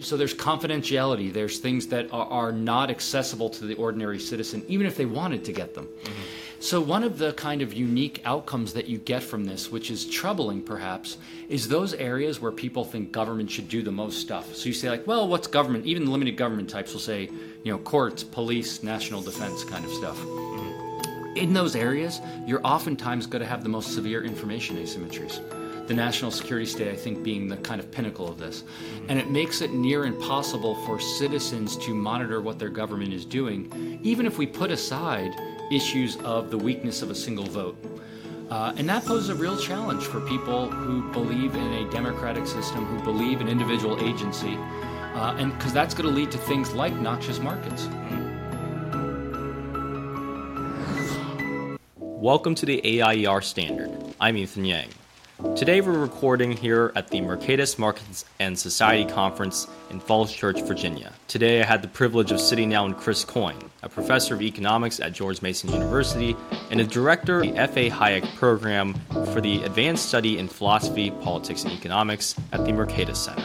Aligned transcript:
so 0.00 0.16
there's 0.16 0.34
confidentiality. 0.34 1.32
There's 1.32 1.58
things 1.58 1.88
that 1.88 2.12
are, 2.12 2.26
are, 2.26 2.52
not 2.52 2.90
accessible 2.90 3.50
to 3.50 3.64
the 3.64 3.74
ordinary 3.74 4.18
citizen, 4.18 4.64
even 4.68 4.86
if 4.86 4.96
they 4.96 5.06
wanted 5.06 5.44
to 5.44 5.52
get 5.52 5.74
them. 5.74 5.86
Mm-hmm. 5.86 6.22
So 6.60 6.80
one 6.80 7.04
of 7.04 7.18
the 7.18 7.32
kind 7.34 7.62
of 7.62 7.72
unique 7.72 8.20
outcomes 8.24 8.72
that 8.72 8.88
you 8.88 8.98
get 8.98 9.22
from 9.22 9.44
this, 9.44 9.70
which 9.70 9.90
is 9.90 10.06
troubling 10.06 10.62
perhaps, 10.62 11.18
is 11.48 11.68
those 11.68 11.94
areas 11.94 12.40
where 12.40 12.50
people 12.50 12.84
think 12.84 13.12
government 13.12 13.50
should 13.50 13.68
do 13.68 13.82
the 13.82 13.92
most 13.92 14.20
stuff. 14.20 14.54
So 14.54 14.66
you 14.66 14.72
say 14.72 14.90
like, 14.90 15.06
well, 15.06 15.28
what's 15.28 15.46
government? 15.46 15.86
Even 15.86 16.10
limited 16.10 16.36
government 16.36 16.68
types 16.68 16.92
will 16.92 17.00
say, 17.00 17.30
you 17.62 17.72
know, 17.72 17.78
courts, 17.78 18.24
police, 18.24 18.82
national 18.82 19.22
defense 19.22 19.62
kind 19.64 19.84
of 19.84 19.90
stuff. 19.92 20.18
Mm-hmm. 20.18 21.36
In 21.36 21.52
those 21.52 21.76
areas, 21.76 22.20
you're 22.46 22.66
oftentimes 22.66 23.26
going 23.26 23.42
to 23.42 23.48
have 23.48 23.62
the 23.62 23.68
most 23.68 23.94
severe 23.94 24.24
information 24.24 24.76
asymmetries 24.76 25.40
the 25.88 25.94
national 25.94 26.30
security 26.30 26.66
state, 26.66 26.92
I 26.92 26.96
think, 26.96 27.22
being 27.22 27.48
the 27.48 27.56
kind 27.56 27.80
of 27.80 27.90
pinnacle 27.90 28.28
of 28.28 28.38
this. 28.38 28.62
And 29.08 29.18
it 29.18 29.30
makes 29.30 29.62
it 29.62 29.72
near 29.72 30.04
impossible 30.04 30.74
for 30.84 31.00
citizens 31.00 31.78
to 31.78 31.94
monitor 31.94 32.42
what 32.42 32.58
their 32.58 32.68
government 32.68 33.14
is 33.14 33.24
doing, 33.24 33.98
even 34.02 34.26
if 34.26 34.36
we 34.36 34.46
put 34.46 34.70
aside 34.70 35.34
issues 35.72 36.16
of 36.18 36.50
the 36.50 36.58
weakness 36.58 37.00
of 37.00 37.10
a 37.10 37.14
single 37.14 37.46
vote. 37.46 37.82
Uh, 38.50 38.74
and 38.76 38.86
that 38.86 39.04
poses 39.06 39.30
a 39.30 39.34
real 39.34 39.58
challenge 39.58 40.04
for 40.04 40.20
people 40.20 40.70
who 40.70 41.10
believe 41.12 41.54
in 41.54 41.72
a 41.72 41.90
democratic 41.90 42.46
system, 42.46 42.84
who 42.84 43.02
believe 43.02 43.40
in 43.40 43.48
individual 43.48 43.98
agency, 44.06 44.56
uh, 45.14 45.36
and 45.38 45.56
because 45.56 45.72
that's 45.72 45.94
going 45.94 46.08
to 46.08 46.14
lead 46.14 46.30
to 46.30 46.38
things 46.38 46.72
like 46.74 46.94
noxious 46.96 47.38
markets. 47.38 47.88
Welcome 51.96 52.54
to 52.56 52.66
the 52.66 53.02
AIER 53.02 53.40
Standard. 53.40 53.90
I'm 54.20 54.36
Ethan 54.36 54.66
Yang. 54.66 54.88
Today 55.54 55.80
we're 55.80 55.96
recording 55.96 56.50
here 56.50 56.90
at 56.96 57.10
the 57.10 57.20
Mercatus 57.20 57.78
Markets 57.78 58.24
and 58.40 58.58
Society 58.58 59.08
Conference 59.08 59.68
in 59.88 60.00
Falls 60.00 60.32
Church, 60.32 60.60
Virginia. 60.62 61.12
Today 61.28 61.62
I 61.62 61.64
had 61.64 61.80
the 61.80 61.86
privilege 61.86 62.32
of 62.32 62.40
sitting 62.40 62.70
down 62.70 62.88
with 62.90 62.98
Chris 62.98 63.24
Coyne, 63.24 63.70
a 63.84 63.88
professor 63.88 64.34
of 64.34 64.42
economics 64.42 64.98
at 64.98 65.12
George 65.12 65.40
Mason 65.40 65.70
University 65.70 66.36
and 66.72 66.80
a 66.80 66.84
director 66.84 67.36
of 67.36 67.42
the 67.42 67.56
F.A. 67.56 67.88
Hayek 67.88 68.34
program 68.34 68.94
for 69.32 69.40
the 69.40 69.62
Advanced 69.62 70.06
Study 70.06 70.38
in 70.38 70.48
Philosophy, 70.48 71.12
Politics, 71.12 71.62
and 71.62 71.72
Economics 71.72 72.34
at 72.50 72.64
the 72.64 72.72
Mercatus 72.72 73.16
Center. 73.18 73.44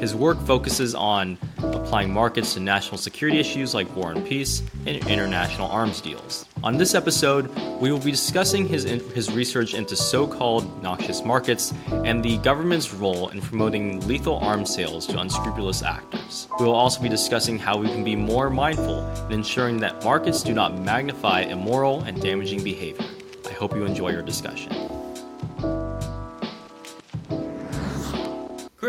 His 0.00 0.14
work 0.14 0.40
focuses 0.46 0.94
on 0.94 1.36
applying 1.58 2.10
markets 2.10 2.54
to 2.54 2.60
national 2.60 2.96
security 2.96 3.38
issues 3.38 3.74
like 3.74 3.94
war 3.94 4.12
and 4.12 4.26
peace 4.26 4.62
and 4.86 4.96
international 5.06 5.70
arms 5.70 6.00
deals. 6.00 6.46
On 6.64 6.78
this 6.78 6.94
episode, 6.94 7.54
we 7.78 7.92
will 7.92 7.98
be 7.98 8.10
discussing 8.10 8.66
his, 8.66 8.84
his 8.84 9.30
research 9.30 9.74
into 9.74 9.94
so 9.96 10.26
called 10.26 10.82
noxious 10.82 11.22
markets 11.22 11.74
and 12.04 12.24
the 12.24 12.38
government's 12.38 12.94
role 12.94 13.28
in 13.28 13.42
promoting 13.42 14.06
lethal 14.08 14.38
arms 14.38 14.74
sales 14.74 15.06
to 15.06 15.18
unscrupulous 15.18 15.82
actors. 15.82 16.48
We 16.58 16.64
will 16.64 16.74
also 16.74 17.02
be 17.02 17.10
discussing 17.10 17.58
how 17.58 17.76
we 17.76 17.88
can 17.88 18.02
be 18.02 18.16
more 18.16 18.48
mindful 18.48 19.06
in 19.26 19.32
ensuring 19.32 19.80
that 19.80 20.02
markets 20.02 20.42
do 20.42 20.54
not 20.54 20.78
magnify 20.78 21.42
immoral 21.42 22.00
and 22.04 22.20
damaging 22.22 22.64
behavior. 22.64 23.06
I 23.46 23.52
hope 23.52 23.74
you 23.74 23.84
enjoy 23.84 24.12
your 24.12 24.22
discussion. 24.22 24.99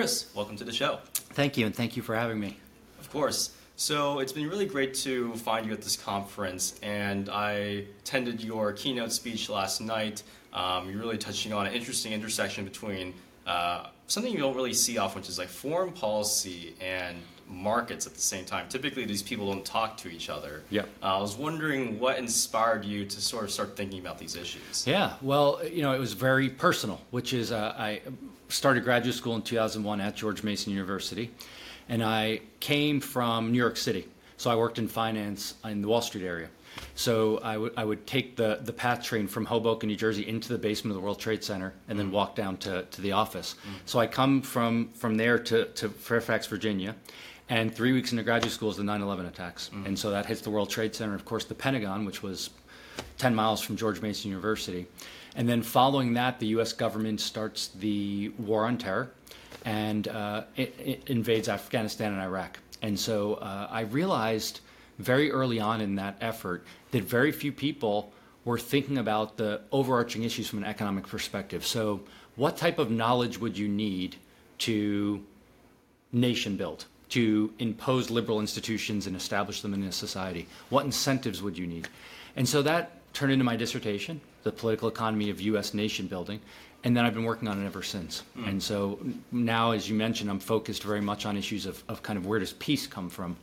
Chris, 0.02 0.34
welcome 0.34 0.58
to 0.58 0.64
the 0.64 0.74
show. 0.74 0.98
Thank 1.14 1.58
you, 1.58 1.68
and 1.68 1.76
thank 1.76 1.96
you 1.96 2.02
for 2.02 2.16
having 2.16 2.40
me. 2.40 2.58
Of 3.00 3.12
course. 3.12 3.56
So 3.76 4.18
it's 4.18 4.34
been 4.34 4.50
really 4.50 4.66
great 4.66 4.96
to 4.96 5.36
find 5.36 5.64
you 5.64 5.74
at 5.74 5.84
this 5.84 5.96
conference, 5.96 6.80
and 6.82 7.30
I 7.30 7.86
attended 8.00 8.44
your 8.44 8.74
keynote 8.74 9.12
speech 9.12 9.48
last 9.48 9.80
night. 9.80 10.24
Um, 10.54 10.90
you're 10.90 11.00
really 11.00 11.20
touching 11.20 11.54
on 11.54 11.68
an 11.68 11.74
interesting 11.74 12.14
intersection 12.14 12.64
between 12.64 13.14
uh, 13.46 13.90
something 14.08 14.34
you 14.34 14.40
don't 14.40 14.56
really 14.56 14.74
see 14.74 14.98
often, 14.98 15.22
which 15.22 15.30
is 15.30 15.38
like 15.38 15.50
foreign 15.50 15.92
policy 15.92 16.74
and 16.82 17.18
markets 17.48 18.08
at 18.08 18.16
the 18.16 18.22
same 18.22 18.44
time. 18.44 18.68
Typically, 18.70 19.06
these 19.06 19.22
people 19.22 19.54
don't 19.54 19.64
talk 19.64 19.98
to 19.98 20.10
each 20.10 20.32
other. 20.32 20.64
Yeah. 20.72 20.82
Uh, 21.04 21.18
I 21.18 21.22
was 21.22 21.38
wondering 21.38 22.00
what 22.00 22.18
inspired 22.18 22.86
you 22.86 23.06
to 23.06 23.22
sort 23.22 23.44
of 23.44 23.52
start 23.52 23.78
thinking 23.78 24.00
about 24.00 24.18
these 24.18 24.36
issues. 24.36 24.88
Yeah. 24.88 25.14
Well, 25.22 25.62
you 25.64 25.84
know, 25.84 25.94
it 25.94 26.00
was 26.00 26.14
very 26.14 26.50
personal, 26.50 27.00
which 27.12 27.34
is 27.34 27.52
uh, 27.52 27.76
I 27.78 28.02
started 28.52 28.84
graduate 28.84 29.16
school 29.16 29.36
in 29.36 29.42
2001 29.42 30.02
at 30.02 30.16
George 30.16 30.44
Mason 30.44 30.72
University, 30.72 31.32
and 31.90 32.04
I 32.04 32.42
came 32.60 33.00
from 33.00 33.52
New 33.52 33.58
York 33.58 33.78
City. 33.78 34.08
So 34.38 34.50
I 34.50 34.56
worked 34.56 34.80
in 34.80 34.88
finance 34.88 35.56
in 35.64 35.82
the 35.82 35.88
Wall 35.88 36.02
Street 36.02 36.26
area. 36.26 36.50
So 36.96 37.40
I, 37.44 37.54
w- 37.54 37.74
I 37.78 37.84
would 37.84 38.08
take 38.08 38.36
the, 38.36 38.60
the 38.62 38.74
PATH 38.74 39.04
train 39.04 39.28
from 39.28 39.46
Hoboken, 39.46 39.88
New 39.88 39.96
Jersey, 39.96 40.28
into 40.28 40.50
the 40.50 40.58
basement 40.58 40.96
of 40.96 41.02
the 41.02 41.06
World 41.06 41.20
Trade 41.20 41.44
Center, 41.44 41.74
and 41.88 42.00
then 42.00 42.10
mm. 42.10 42.14
walk 42.14 42.36
down 42.36 42.58
to, 42.58 42.84
to 42.84 43.02
the 43.02 43.12
office. 43.12 43.56
Mm. 43.68 43.74
So 43.86 44.00
I 44.00 44.08
come 44.08 44.42
from, 44.42 44.90
from 44.94 45.16
there 45.16 45.38
to, 45.38 45.66
to 45.66 45.90
Fairfax, 45.90 46.48
Virginia, 46.48 46.96
and 47.50 47.74
three 47.74 47.92
weeks 47.92 48.12
into 48.12 48.24
graduate 48.24 48.54
school 48.54 48.72
is 48.72 48.78
the 48.78 48.84
9 48.84 49.02
11 49.02 49.26
attacks. 49.26 49.70
Mm. 49.74 49.86
And 49.88 50.00
so 50.00 50.12
that 50.12 50.26
hits 50.26 50.42
the 50.42 50.50
World 50.50 50.70
Trade 50.70 50.96
Center, 50.96 51.14
of 51.14 51.26
course, 51.26 51.46
the 51.46 51.56
Pentagon, 51.56 52.06
which 52.06 52.24
was 52.24 52.50
10 53.18 53.36
miles 53.36 53.62
from 53.62 53.76
George 53.76 54.02
Mason 54.02 54.30
University. 54.30 54.88
And 55.36 55.48
then 55.48 55.62
following 55.62 56.14
that, 56.16 56.40
the 56.40 56.48
U.S. 56.48 56.74
government 56.74 57.22
starts 57.22 57.70
the 57.70 58.30
war 58.38 58.66
on 58.66 58.78
terror 58.78 59.12
and 59.66 60.08
uh, 60.08 60.44
it, 60.56 60.76
it 60.80 61.04
invades 61.08 61.48
Afghanistan 61.48 62.14
and 62.14 62.22
Iraq. 62.22 62.60
And 62.82 63.00
so 63.00 63.36
uh, 63.36 63.68
I 63.70 63.82
realized 63.82 64.62
very 64.98 65.32
early 65.32 65.60
on 65.60 65.82
in 65.82 65.96
that 65.96 66.18
effort 66.22 66.64
that 66.92 67.04
very 67.04 67.32
few 67.32 67.52
people 67.52 68.12
were 68.44 68.58
thinking 68.58 68.98
about 68.98 69.38
the 69.38 69.62
overarching 69.72 70.24
issues 70.24 70.48
from 70.48 70.60
an 70.60 70.66
economic 70.66 71.08
perspective. 71.08 71.66
So, 71.66 72.02
what 72.36 72.58
type 72.58 72.80
of 72.80 72.90
knowledge 72.90 73.38
would 73.40 73.58
you 73.58 73.68
need 73.68 74.16
to 74.60 75.24
nation 76.12 76.56
build, 76.56 76.86
to 77.10 77.54
impose 77.60 78.10
liberal 78.10 78.40
institutions 78.40 79.06
and 79.06 79.16
establish 79.16 79.62
them 79.62 79.74
in 79.74 79.84
a 79.84 79.92
society? 79.92 80.48
What 80.70 80.86
incentives 80.86 81.42
would 81.42 81.58
you 81.58 81.68
need? 81.68 81.88
And 82.36 82.48
so 82.48 82.62
that 82.62 83.14
turned 83.14 83.34
into 83.34 83.44
my 83.44 83.58
dissertation, 83.58 84.22
The 84.44 84.52
Political 84.52 84.90
Economy 84.90 85.30
of 85.30 85.42
U.S. 85.42 85.74
Nation 85.74 86.08
Building. 86.08 86.40
And 86.84 86.98
then 86.98 87.06
I've 87.06 87.14
been 87.14 87.26
working 87.26 87.48
on 87.48 87.62
it 87.62 87.66
ever 87.66 87.84
since. 87.84 88.24
Mm. 88.36 88.50
And 88.50 88.64
so 88.64 89.00
now, 89.32 89.72
as 89.72 89.88
you 89.88 89.96
mentioned, 89.96 90.30
I'm 90.30 90.40
focused 90.40 90.84
very 90.84 91.02
much 91.02 91.26
on 91.26 91.38
issues 91.38 91.66
of, 91.66 91.84
of 91.88 92.02
kind 92.02 92.18
of 92.18 92.26
where 92.26 92.40
does 92.40 92.54
peace 92.54 92.88
come 92.88 93.10
from 93.10 93.38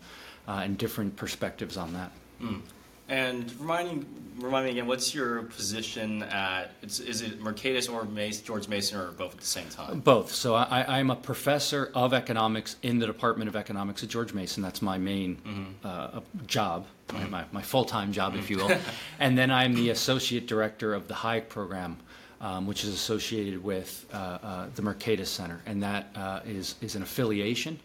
uh, 0.48 0.62
and 0.64 0.76
different 0.76 1.14
perspectives 1.14 1.76
on 1.76 1.92
that. 1.92 2.10
Mm. 2.42 2.62
And 3.08 3.50
reminding, 3.58 4.04
remind 4.38 4.66
me 4.66 4.72
again, 4.72 4.86
what's 4.86 5.14
your 5.14 5.44
position 5.44 6.22
at, 6.24 6.72
is 6.82 7.22
it 7.22 7.40
Mercatus 7.42 7.90
or 7.90 8.04
Mace, 8.04 8.42
George 8.42 8.68
Mason 8.68 8.98
or 8.98 9.12
both 9.12 9.32
at 9.32 9.40
the 9.40 9.46
same 9.46 9.68
time? 9.68 10.00
Both. 10.00 10.34
So 10.34 10.54
I, 10.54 10.98
am 10.98 11.10
a 11.10 11.16
professor 11.16 11.90
of 11.94 12.12
economics 12.12 12.76
in 12.82 12.98
the 12.98 13.06
Department 13.06 13.48
of 13.48 13.56
Economics 13.56 14.02
at 14.02 14.10
George 14.10 14.34
Mason. 14.34 14.62
That's 14.62 14.82
my 14.82 14.98
main 14.98 15.36
mm-hmm. 15.36 15.64
uh, 15.84 16.20
job, 16.46 16.86
mm-hmm. 17.08 17.30
my, 17.30 17.44
my 17.52 17.62
full 17.62 17.84
time 17.84 18.12
job, 18.12 18.34
if 18.36 18.50
you 18.50 18.58
will. 18.58 18.70
and 19.18 19.36
then 19.36 19.50
I'm 19.50 19.74
the 19.74 19.90
associate 19.90 20.46
director 20.46 20.94
of 20.94 21.08
the 21.08 21.14
Hayek 21.14 21.48
program. 21.48 21.98
Um, 22.40 22.68
which 22.68 22.84
is 22.84 22.94
associated 22.94 23.64
with 23.64 24.06
uh, 24.12 24.16
uh, 24.16 24.66
the 24.76 24.80
Mercatus 24.80 25.26
Center, 25.26 25.60
and 25.66 25.82
that 25.82 26.06
uh, 26.14 26.38
is 26.46 26.76
is 26.80 26.94
an 26.94 27.02
affiliation 27.02 27.80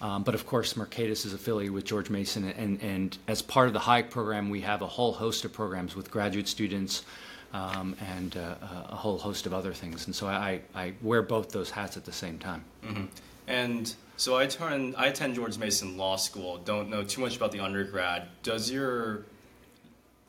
um, 0.00 0.22
but 0.22 0.34
of 0.34 0.46
course, 0.46 0.74
Mercatus 0.74 1.24
is 1.24 1.32
affiliated 1.32 1.72
with 1.72 1.84
George 1.84 2.10
Mason, 2.10 2.44
and, 2.50 2.80
and 2.82 3.16
as 3.28 3.40
part 3.42 3.68
of 3.68 3.72
the 3.72 3.80
Hayek 3.80 4.10
program, 4.10 4.50
we 4.50 4.60
have 4.60 4.82
a 4.82 4.86
whole 4.86 5.12
host 5.12 5.44
of 5.44 5.52
programs 5.52 5.96
with 5.96 6.10
graduate 6.10 6.48
students 6.48 7.04
um, 7.52 7.96
and 8.14 8.36
uh, 8.36 8.54
a 8.90 8.96
whole 8.96 9.18
host 9.18 9.46
of 9.46 9.54
other 9.54 9.72
things. 9.72 10.06
And 10.06 10.14
so 10.14 10.26
I, 10.26 10.60
I 10.74 10.92
wear 11.00 11.22
both 11.22 11.50
those 11.50 11.70
hats 11.70 11.96
at 11.96 12.04
the 12.04 12.12
same 12.12 12.38
time. 12.38 12.64
Mm-hmm. 12.84 13.04
And 13.46 13.94
so 14.16 14.36
I, 14.36 14.46
turn, 14.46 14.94
I 14.96 15.06
attend 15.06 15.34
George 15.34 15.58
Mason 15.58 15.96
Law 15.96 16.16
School, 16.16 16.58
don't 16.58 16.88
know 16.88 17.02
too 17.02 17.20
much 17.20 17.36
about 17.36 17.52
the 17.52 17.60
undergrad. 17.60 18.28
Does 18.42 18.70
your 18.70 19.24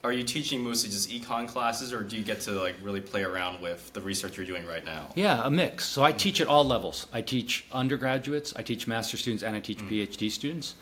are 0.03 0.13
you 0.13 0.23
teaching 0.23 0.63
mostly 0.63 0.89
just 0.89 1.09
econ 1.09 1.47
classes 1.47 1.91
or 1.91 2.03
do 2.03 2.16
you 2.16 2.23
get 2.23 2.39
to 2.39 2.51
like 2.51 2.75
really 2.81 3.01
play 3.01 3.23
around 3.23 3.59
with 3.61 3.91
the 3.94 4.00
research 4.00 4.38
you're 4.38 4.45
doing 4.45 4.66
right 4.66 4.85
now? 4.85 5.09
Yeah 5.16 5.41
a 5.44 5.50
mix. 5.50 5.85
So 5.85 6.03
i 6.03 6.11
teach 6.11 6.39
at 6.39 6.47
all 6.47 6.63
levels. 6.63 7.07
I 7.11 7.22
teach 7.22 7.66
undergraduates 7.72 8.53
i 8.55 8.61
teach 8.61 8.88
master 8.88 9.17
students 9.17 9.43
and 9.43 9.55
i 9.55 9.59
teach 9.59 9.79
mm. 9.79 9.90
phd 9.90 10.31
students 10.31 10.75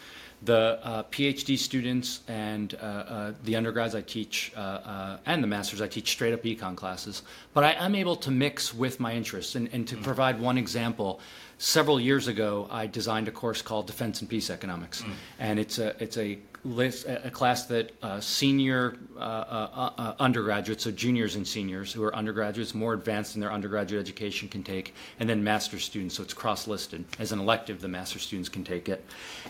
the 0.45 0.79
uh, 0.83 1.03
phd 1.03 1.57
students 1.57 2.21
and 2.27 2.75
uh, 2.81 2.85
uh, 2.85 3.33
the 3.43 3.55
undergrads 3.55 3.95
i 3.95 4.01
teach 4.01 4.51
uh, 4.55 4.59
uh, 4.59 5.17
and 5.25 5.43
the 5.43 5.47
masters 5.47 5.81
i 5.81 5.87
teach 5.87 6.11
straight 6.11 6.33
up 6.33 6.43
econ 6.43 6.75
classes 6.75 7.23
but 7.53 7.63
i 7.63 7.71
am 7.73 7.95
able 7.95 8.15
to 8.15 8.31
mix 8.31 8.73
with 8.73 8.99
my 8.99 9.13
interests 9.13 9.55
and, 9.55 9.69
and 9.73 9.87
to 9.87 9.95
mm. 9.95 10.03
provide 10.03 10.39
one 10.39 10.57
example 10.57 11.19
several 11.57 11.99
years 11.99 12.27
ago 12.27 12.67
i 12.71 12.85
designed 12.87 13.27
a 13.27 13.31
course 13.31 13.61
called 13.61 13.87
defense 13.87 14.21
and 14.21 14.29
peace 14.29 14.49
economics 14.49 15.01
mm. 15.01 15.11
and 15.39 15.59
it's 15.59 15.79
a, 15.79 15.95
it's 16.01 16.17
a 16.17 16.37
list, 16.65 17.05
a 17.07 17.29
class 17.29 17.67
that 17.67 17.91
uh, 18.01 18.19
senior 18.19 18.97
uh, 19.17 19.19
uh, 19.19 19.89
uh, 19.97 20.13
undergraduates, 20.19 20.83
so 20.83 20.91
juniors 20.91 21.35
and 21.35 21.47
seniors 21.47 21.93
who 21.93 22.03
are 22.03 22.13
undergraduates, 22.15 22.73
more 22.73 22.93
advanced 22.93 23.35
in 23.35 23.41
their 23.41 23.51
undergraduate 23.51 24.01
education 24.01 24.49
can 24.49 24.63
take, 24.63 24.93
and 25.19 25.29
then 25.29 25.43
master's 25.43 25.83
students, 25.83 26.15
so 26.15 26.23
it's 26.23 26.33
cross-listed. 26.33 27.05
As 27.19 27.31
an 27.31 27.39
elective, 27.39 27.81
the 27.81 27.87
master's 27.87 28.23
students 28.23 28.49
can 28.49 28.63
take 28.63 28.89
it. 28.89 29.05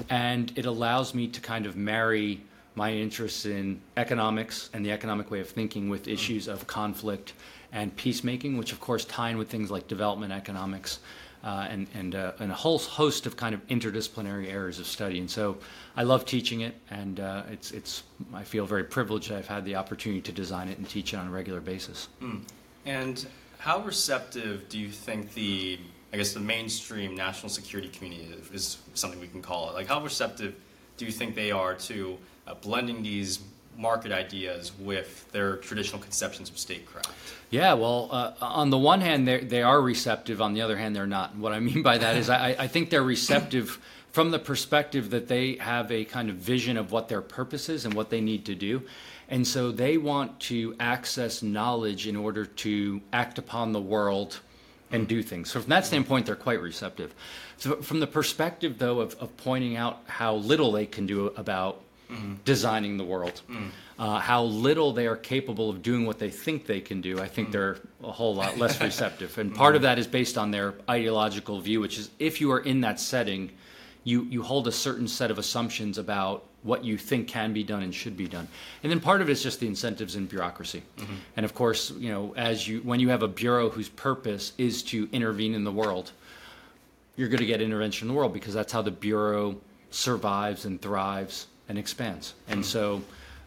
And 0.10 0.52
it 0.58 0.66
allows 0.66 1.16
me 1.16 1.28
to 1.30 1.42
kind 1.42 1.66
of 1.66 1.78
marry 1.78 2.42
my 2.76 2.92
interests 2.92 3.46
in 3.46 3.80
economics 3.96 4.70
and 4.74 4.86
the 4.86 4.92
economic 4.92 5.32
way 5.32 5.40
of 5.40 5.50
thinking 5.50 5.88
with 5.88 6.10
issues 6.10 6.50
of 6.50 6.68
conflict 6.68 7.34
and 7.72 7.96
peacemaking, 7.96 8.58
which 8.58 8.74
of 8.74 8.82
course 8.82 9.06
tie 9.06 9.30
in 9.30 9.38
with 9.38 9.50
things 9.50 9.72
like 9.72 9.88
development 9.88 10.34
economics. 10.34 11.00
Uh, 11.46 11.68
and 11.70 11.88
and, 11.94 12.16
uh, 12.16 12.32
and 12.40 12.52
a 12.52 12.56
whole 12.56 12.80
host 12.80 13.28
of 13.28 13.38
kind 13.38 13.54
of 13.54 13.66
interdisciplinary 13.68 14.52
areas 14.52 14.80
of 14.80 14.88
study. 14.88 15.20
And 15.20 15.30
so 15.30 15.58
I 15.96 16.04
love 16.04 16.26
teaching 16.26 16.62
it, 16.62 16.76
and 16.90 17.20
uh, 17.20 17.44
it's 17.52 17.72
it's 17.72 18.04
I 18.34 18.44
feel 18.44 18.66
very 18.66 18.84
privileged 18.84 19.32
I've 19.32 19.48
had 19.48 19.64
the 19.64 19.76
opportunity 19.76 20.22
to 20.22 20.32
design 20.32 20.68
it 20.70 20.80
and 20.80 20.90
teach 20.90 21.14
it 21.14 21.18
on 21.18 21.28
a 21.28 21.32
regular 21.32 21.62
basis. 21.62 22.10
Mm. 22.22 22.42
And 22.86 23.26
how 23.60 23.82
receptive 23.82 24.68
do 24.70 24.80
you 24.80 24.90
think 24.90 25.34
the 25.36 25.80
I 26.12 26.18
guess 26.18 26.34
the 26.34 26.40
mainstream 26.40 27.16
national 27.16 27.50
security 27.50 27.90
community 27.90 28.28
is 28.52 28.80
something 28.96 29.20
we 29.20 29.28
can 29.28 29.44
call 29.44 29.70
it? 29.70 29.74
Like 29.74 29.88
how 29.88 30.02
receptive 30.02 30.56
do 30.98 31.06
you 31.06 31.12
think 31.12 31.36
they 31.36 31.52
are 31.52 31.76
to 31.76 32.18
uh, 32.48 32.56
blending 32.56 33.04
these 33.04 33.40
market 33.78 34.12
ideas 34.12 34.72
with 34.80 35.32
their 35.32 35.58
traditional 35.58 36.02
conceptions 36.02 36.50
of 36.50 36.58
statecraft? 36.58 37.12
Yeah, 37.50 37.74
well, 37.74 38.10
uh, 38.12 38.34
on 38.42 38.70
the 38.70 38.78
one 38.78 39.02
hand, 39.02 39.28
they 39.28 39.62
are 39.62 39.82
receptive. 39.82 40.42
On 40.42 40.54
the 40.54 40.62
other 40.62 40.78
hand, 40.78 40.96
they're 40.96 41.08
not. 41.08 41.36
what 41.36 41.54
I 41.54 41.60
mean 41.60 41.82
by 41.82 41.98
that 41.98 42.18
is 42.18 42.30
I, 42.30 42.56
I 42.60 42.68
think 42.68 42.90
they're 42.90 43.04
receptive 43.04 43.80
from 44.12 44.32
the 44.32 44.40
perspective 44.40 45.10
that 45.10 45.28
they 45.28 45.56
have 45.56 45.92
a 45.92 46.06
kind 46.06 46.30
of 46.30 46.38
vision 46.38 46.78
of 46.78 46.92
what 46.92 47.10
their 47.10 47.22
purpose 47.22 47.68
is 47.68 47.84
and 47.84 47.94
what 47.94 48.10
they 48.10 48.22
need 48.22 48.46
to 48.46 48.56
do. 48.56 48.82
And 49.28 49.46
so 49.46 49.72
they 49.72 49.98
want 49.98 50.40
to 50.42 50.76
access 50.80 51.44
knowledge 51.44 52.08
in 52.08 52.16
order 52.16 52.46
to 52.46 53.02
act 53.12 53.38
upon 53.38 53.74
the 53.74 53.82
world 53.82 54.40
and 54.92 55.08
do 55.08 55.22
things. 55.22 55.52
So 55.52 55.60
from 55.60 55.70
that 55.70 55.86
standpoint, 55.86 56.28
they're 56.28 56.36
quite 56.36 56.62
receptive. 56.62 57.14
So 57.58 57.82
from 57.82 58.00
the 58.00 58.08
perspective, 58.08 58.78
though, 58.78 59.02
of, 59.02 59.16
of 59.20 59.36
pointing 59.38 59.76
out 59.76 60.02
how 60.06 60.36
little 60.36 60.72
they 60.72 60.86
can 60.86 61.06
do 61.06 61.28
about 61.36 61.82
mm-hmm. 62.10 62.36
designing 62.46 62.98
the 62.98 63.04
world, 63.04 63.42
mm. 63.50 63.70
uh, 64.00 64.20
how 64.20 64.44
little 64.44 64.92
they 64.92 65.08
are 65.08 65.16
capable 65.16 65.70
of 65.70 65.82
doing 65.82 66.06
what 66.06 66.20
they 66.20 66.30
think 66.30 66.66
they 66.66 66.82
can 66.82 67.02
do, 67.02 67.20
I 67.20 67.28
think 67.28 67.50
mm. 67.50 67.54
they're 67.54 67.78
a 68.04 68.12
whole 68.12 68.36
lot 68.36 68.58
less 68.58 68.82
receptive. 68.90 69.38
And 69.38 69.54
part 69.54 69.76
of 69.76 69.82
that 69.84 70.00
is 70.00 70.08
based 70.08 70.38
on 70.38 70.52
their 70.52 70.74
ideological 70.90 71.60
view, 71.62 71.80
which 71.82 71.98
is 71.98 72.10
if 72.20 72.42
you 72.42 72.52
are 72.52 72.60
in 72.60 72.82
that 72.82 73.00
setting, 73.00 73.52
you, 74.04 74.24
you 74.30 74.44
hold 74.44 74.68
a 74.68 74.72
certain 74.72 75.08
set 75.08 75.32
of 75.32 75.40
assumptions 75.40 75.98
about 75.98 76.46
what 76.64 76.84
you 76.84 76.98
think 76.98 77.28
can 77.28 77.54
be 77.54 77.64
done 77.64 77.84
and 77.84 77.94
should 77.94 78.18
be 78.18 78.28
done. 78.28 78.48
And 78.82 78.92
then 78.92 79.00
part 79.00 79.22
of 79.22 79.30
it 79.30 79.34
is 79.34 79.44
just 79.44 79.60
the 79.60 79.68
incentives 79.68 80.16
in 80.16 80.26
bureaucracy. 80.26 80.82
Mm-hmm. 80.98 81.14
And 81.38 81.46
of 81.46 81.54
course, 81.54 81.92
you 81.92 82.12
know, 82.12 82.34
as 82.36 82.68
you 82.68 82.80
when 82.80 83.00
you 83.00 83.10
have 83.10 83.22
a 83.22 83.28
bureau 83.28 83.70
whose 83.70 83.90
purpose 83.90 84.54
is 84.58 84.82
to 84.84 85.08
intervene 85.12 85.54
in 85.54 85.64
the 85.64 85.72
world, 85.72 86.12
you're 87.16 87.30
going 87.30 87.40
to 87.40 87.46
get 87.46 87.62
intervention 87.62 88.08
in 88.08 88.14
the 88.14 88.18
world 88.18 88.34
because 88.34 88.54
that's 88.54 88.74
how 88.74 88.82
the 88.82 88.92
bureau 88.92 89.56
survives 89.92 90.66
and 90.66 90.82
thrives 90.82 91.48
and 91.70 91.78
expands. 91.78 92.34
And 92.48 92.66
so 92.66 93.02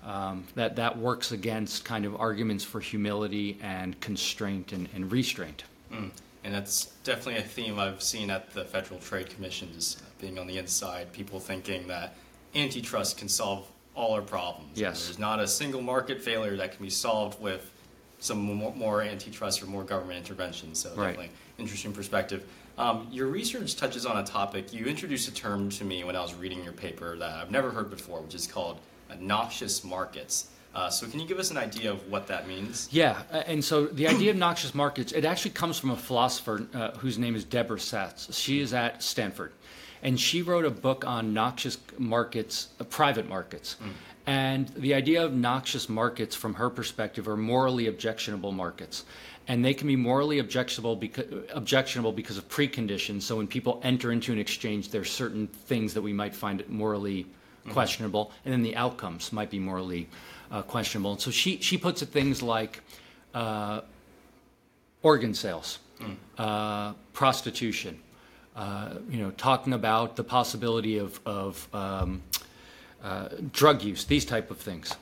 um, 0.05 0.45
that 0.55 0.77
that 0.77 0.99
works 0.99 1.33
against 1.33 1.85
kind 1.85 2.05
of 2.05 2.21
arguments 2.21 2.65
for 2.65 2.81
humility 2.81 3.59
and 3.63 4.01
constraint 4.01 4.73
and, 4.73 4.89
and 4.95 5.11
restraint. 5.13 5.65
Mm. 5.93 6.11
And 6.45 6.55
that's 6.55 6.87
definitely 7.05 7.41
a 7.41 7.45
theme 7.45 7.79
I've 7.79 8.03
seen 8.03 8.31
at 8.31 8.53
the 8.55 8.65
Federal 8.65 9.01
Trade 9.01 9.29
Commission 9.29 9.69
Commissions, 9.69 10.03
being 10.21 10.39
on 10.39 10.47
the 10.47 10.59
inside, 10.59 11.13
people 11.13 11.41
thinking 11.41 11.89
that 11.89 12.15
antitrust 12.55 13.19
can 13.19 13.29
solve 13.29 13.67
all 13.95 14.15
our 14.15 14.23
problems. 14.23 14.71
Yes. 14.79 15.07
There's 15.07 15.19
not 15.19 15.41
a 15.41 15.49
single 15.49 15.83
market 15.83 16.23
failure 16.23 16.57
that 16.57 16.77
can 16.77 16.85
be 16.85 16.91
solved 16.91 17.41
with 17.41 17.71
some 18.21 18.39
more, 18.39 19.03
antitrust 19.03 19.63
or 19.63 19.67
more 19.67 19.85
government 19.85 20.19
intervention. 20.19 20.75
So 20.75 20.91
right. 20.91 21.09
definitely 21.09 21.31
interesting 21.59 21.93
perspective. 21.93 22.45
Um, 22.77 23.09
your 23.11 23.27
research 23.27 23.77
touches 23.77 24.07
on 24.07 24.19
a 24.19 24.25
topic. 24.25 24.73
You 24.73 24.87
introduced 24.87 25.29
a 25.29 25.35
term 25.35 25.69
to 25.71 25.85
me 25.85 26.05
when 26.05 26.15
I 26.15 26.21
was 26.21 26.35
reading 26.35 26.63
your 26.63 26.73
paper 26.73 27.17
that 27.17 27.31
I've 27.31 27.51
never 27.51 27.71
heard 27.71 27.91
before, 27.91 28.21
which 28.21 28.35
is 28.35 28.47
called 28.47 28.79
noxious 29.21 29.83
markets. 29.83 30.51
Uh, 30.75 30.89
so 30.89 31.09
can 31.09 31.19
you 31.19 31.27
give 31.27 31.39
us 31.39 31.51
an 31.51 31.57
idea 31.57 31.91
of 31.91 32.09
what 32.09 32.27
that 32.29 32.47
means? 32.47 32.89
Yeah, 32.93 33.23
and 33.47 33.65
so 33.65 33.87
the 33.87 34.07
idea 34.07 34.31
of 34.31 34.37
noxious 34.37 34.75
markets, 34.75 35.13
it 35.13 35.25
actually 35.25 35.53
comes 35.53 35.79
from 35.79 35.91
a 35.91 35.97
philosopher 35.97 36.69
uh, 36.75 36.93
whose 36.93 37.19
name 37.19 37.35
is 37.35 37.43
Deborah 37.43 37.79
Satz. 37.79 38.33
She 38.33 38.61
is 38.61 38.73
at 38.75 39.03
Stanford 39.03 39.53
and 40.03 40.19
she 40.19 40.43
wrote 40.43 40.65
a 40.65 40.71
book 40.71 41.07
on 41.07 41.33
noxious 41.33 41.79
markets, 41.99 42.69
uh, 42.81 42.85
private 42.85 43.29
markets. 43.29 43.77
Mm. 43.83 43.91
And 44.29 44.69
the 44.77 44.93
idea 44.93 45.25
of 45.25 45.33
noxious 45.33 45.89
markets, 45.89 46.37
from 46.37 46.53
her 46.53 46.69
perspective, 46.69 47.27
are 47.29 47.37
morally 47.37 47.87
objectionable 47.87 48.53
markets. 48.53 49.07
And 49.47 49.65
they 49.65 49.73
can 49.73 49.87
be 49.87 49.97
morally 49.97 50.39
objectionable 50.39 50.97
because, 50.97 51.25
objectionable 51.55 52.13
because 52.13 52.37
of 52.37 52.47
preconditions. 52.47 53.23
So 53.23 53.37
when 53.37 53.47
people 53.47 53.81
enter 53.83 54.13
into 54.13 54.31
an 54.31 54.39
exchange, 54.39 54.91
there's 54.91 55.11
certain 55.11 55.47
things 55.47 55.95
that 55.95 56.03
we 56.03 56.13
might 56.13 56.35
find 56.35 56.63
morally 56.69 57.25
mm-hmm. 57.25 57.71
questionable, 57.71 58.31
and 58.45 58.53
then 58.53 58.63
the 58.63 58.77
outcomes 58.77 59.33
might 59.33 59.49
be 59.49 59.59
morally 59.59 60.11
uh, 60.51 60.61
questionable. 60.61 61.13
And 61.13 61.21
so 61.23 61.31
she, 61.31 61.59
she 61.63 61.79
puts 61.79 62.03
it 62.03 62.11
things 62.11 62.43
like 62.43 62.83
uh, 63.33 63.81
organ 65.01 65.33
sales, 65.33 65.79
mm. 65.99 66.15
uh, 66.37 66.93
prostitution, 67.15 67.99
uh, 68.57 68.97
you 69.09 69.21
know, 69.23 69.31
talking 69.31 69.73
about 69.73 70.17
the 70.17 70.25
possibility 70.25 70.99
of, 70.99 71.19
of 71.25 71.67
um, 71.73 72.21
uh, 73.03 73.29
drug 73.53 73.83
use, 73.83 74.05
these 74.05 74.25
type 74.25 74.51
of 74.51 74.59
things. 74.59 74.95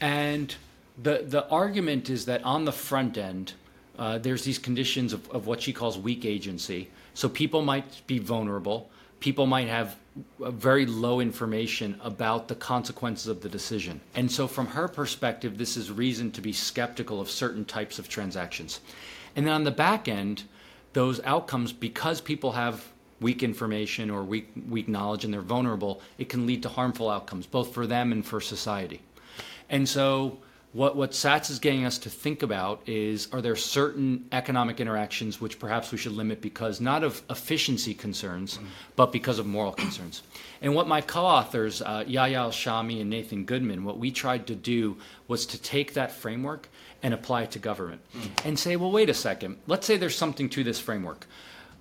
And 0.00 0.54
the, 1.00 1.24
the 1.26 1.48
argument 1.48 2.10
is 2.10 2.26
that 2.26 2.44
on 2.44 2.64
the 2.64 2.72
front 2.72 3.16
end, 3.16 3.54
uh, 3.98 4.18
there's 4.18 4.44
these 4.44 4.58
conditions 4.58 5.12
of, 5.12 5.30
of 5.30 5.46
what 5.46 5.62
she 5.62 5.72
calls 5.72 5.98
weak 5.98 6.24
agency. 6.24 6.90
So 7.14 7.28
people 7.28 7.62
might 7.62 8.06
be 8.06 8.18
vulnerable. 8.18 8.90
People 9.20 9.46
might 9.46 9.68
have 9.68 9.96
very 10.40 10.86
low 10.86 11.20
information 11.20 11.98
about 12.02 12.48
the 12.48 12.54
consequences 12.54 13.28
of 13.28 13.40
the 13.40 13.48
decision. 13.48 14.00
And 14.14 14.30
so, 14.30 14.46
from 14.46 14.66
her 14.68 14.88
perspective, 14.88 15.56
this 15.56 15.76
is 15.76 15.90
reason 15.90 16.32
to 16.32 16.40
be 16.40 16.52
skeptical 16.52 17.20
of 17.20 17.30
certain 17.30 17.64
types 17.64 17.98
of 17.98 18.08
transactions. 18.08 18.80
And 19.36 19.46
then 19.46 19.54
on 19.54 19.64
the 19.64 19.70
back 19.70 20.08
end, 20.08 20.44
those 20.92 21.20
outcomes, 21.24 21.72
because 21.72 22.20
people 22.20 22.52
have 22.52 22.91
weak 23.22 23.42
information 23.42 24.10
or 24.10 24.22
weak, 24.22 24.48
weak 24.68 24.88
knowledge 24.88 25.24
and 25.24 25.32
they're 25.32 25.40
vulnerable, 25.40 26.02
it 26.18 26.28
can 26.28 26.46
lead 26.46 26.62
to 26.64 26.68
harmful 26.68 27.08
outcomes, 27.08 27.46
both 27.46 27.72
for 27.72 27.86
them 27.86 28.12
and 28.12 28.26
for 28.26 28.40
society. 28.40 29.00
And 29.70 29.88
so, 29.88 30.38
what, 30.72 30.96
what 30.96 31.10
Satz 31.10 31.50
is 31.50 31.58
getting 31.58 31.84
us 31.84 31.98
to 31.98 32.10
think 32.10 32.42
about 32.42 32.80
is 32.86 33.28
are 33.32 33.42
there 33.42 33.56
certain 33.56 34.24
economic 34.32 34.80
interactions 34.80 35.38
which 35.38 35.58
perhaps 35.58 35.92
we 35.92 35.98
should 35.98 36.12
limit 36.12 36.40
because 36.40 36.80
not 36.80 37.04
of 37.04 37.22
efficiency 37.28 37.92
concerns, 37.92 38.58
but 38.96 39.12
because 39.12 39.38
of 39.38 39.44
moral 39.46 39.72
concerns? 39.72 40.22
And 40.62 40.74
what 40.74 40.88
my 40.88 41.02
co 41.02 41.24
authors, 41.26 41.82
uh, 41.82 42.04
Alshamy 42.04 43.02
and 43.02 43.10
Nathan 43.10 43.44
Goodman, 43.44 43.84
what 43.84 43.98
we 43.98 44.10
tried 44.10 44.46
to 44.46 44.54
do 44.54 44.96
was 45.28 45.44
to 45.46 45.60
take 45.60 45.92
that 45.92 46.10
framework 46.10 46.70
and 47.02 47.12
apply 47.12 47.42
it 47.42 47.50
to 47.50 47.58
government 47.58 48.00
mm-hmm. 48.16 48.48
and 48.48 48.58
say, 48.58 48.76
well, 48.76 48.90
wait 48.90 49.10
a 49.10 49.14
second, 49.14 49.58
let's 49.66 49.86
say 49.86 49.98
there's 49.98 50.16
something 50.16 50.48
to 50.48 50.64
this 50.64 50.80
framework. 50.80 51.26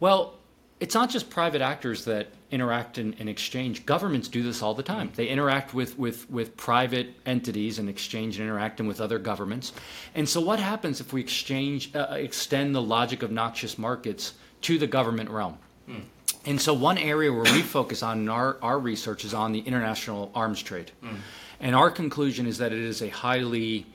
Well, 0.02 0.34
it's 0.82 0.96
not 0.96 1.12
just 1.12 1.30
private 1.30 1.62
actors 1.62 2.06
that 2.06 2.28
interact 2.50 2.98
and, 2.98 3.16
and, 3.20 3.30
exchange. 3.30 3.86
Governments 3.86 4.28
do 4.28 4.42
this 4.42 4.64
all 4.64 4.74
the 4.74 4.84
time. 4.84 5.12
They 5.16 5.28
interact 5.28 5.76
with, 5.76 5.98
with, 5.98 6.28
with 6.30 6.58
private 6.58 7.14
entities 7.26 7.78
and 7.78 7.88
exchange 7.88 8.40
and 8.40 8.50
interact 8.50 8.82
with 8.82 9.00
other 9.00 9.20
governments. 9.20 9.74
And 10.16 10.28
so, 10.28 10.42
what 10.42 10.60
happens 10.60 11.00
if 11.00 11.14
we 11.14 11.22
exchange, 11.22 11.96
uh, 11.96 12.08
extend 12.14 12.74
the 12.74 12.82
logic 12.82 13.22
of 13.22 13.32
noxious 13.32 13.78
markets 13.78 14.34
to 14.62 14.80
the 14.80 14.88
government 14.88 15.30
realm? 15.30 15.60
Hmm. 15.86 16.00
And 16.46 16.60
so, 16.60 16.74
one 16.74 16.98
area 16.98 17.32
where 17.32 17.44
we 17.44 17.62
focus 17.62 18.02
on 18.02 18.22
in 18.22 18.30
our, 18.30 18.58
our 18.64 18.80
research 18.80 19.24
is 19.24 19.36
on 19.36 19.52
the 19.52 19.60
international 19.60 20.32
arms 20.34 20.64
trade. 20.64 20.92
Hmm. 21.04 21.18
And 21.60 21.76
our 21.76 21.92
conclusion 21.92 22.48
is 22.48 22.58
that 22.58 22.74
it 22.74 22.80
is 22.80 23.04
a 23.04 23.10
highly 23.10 23.86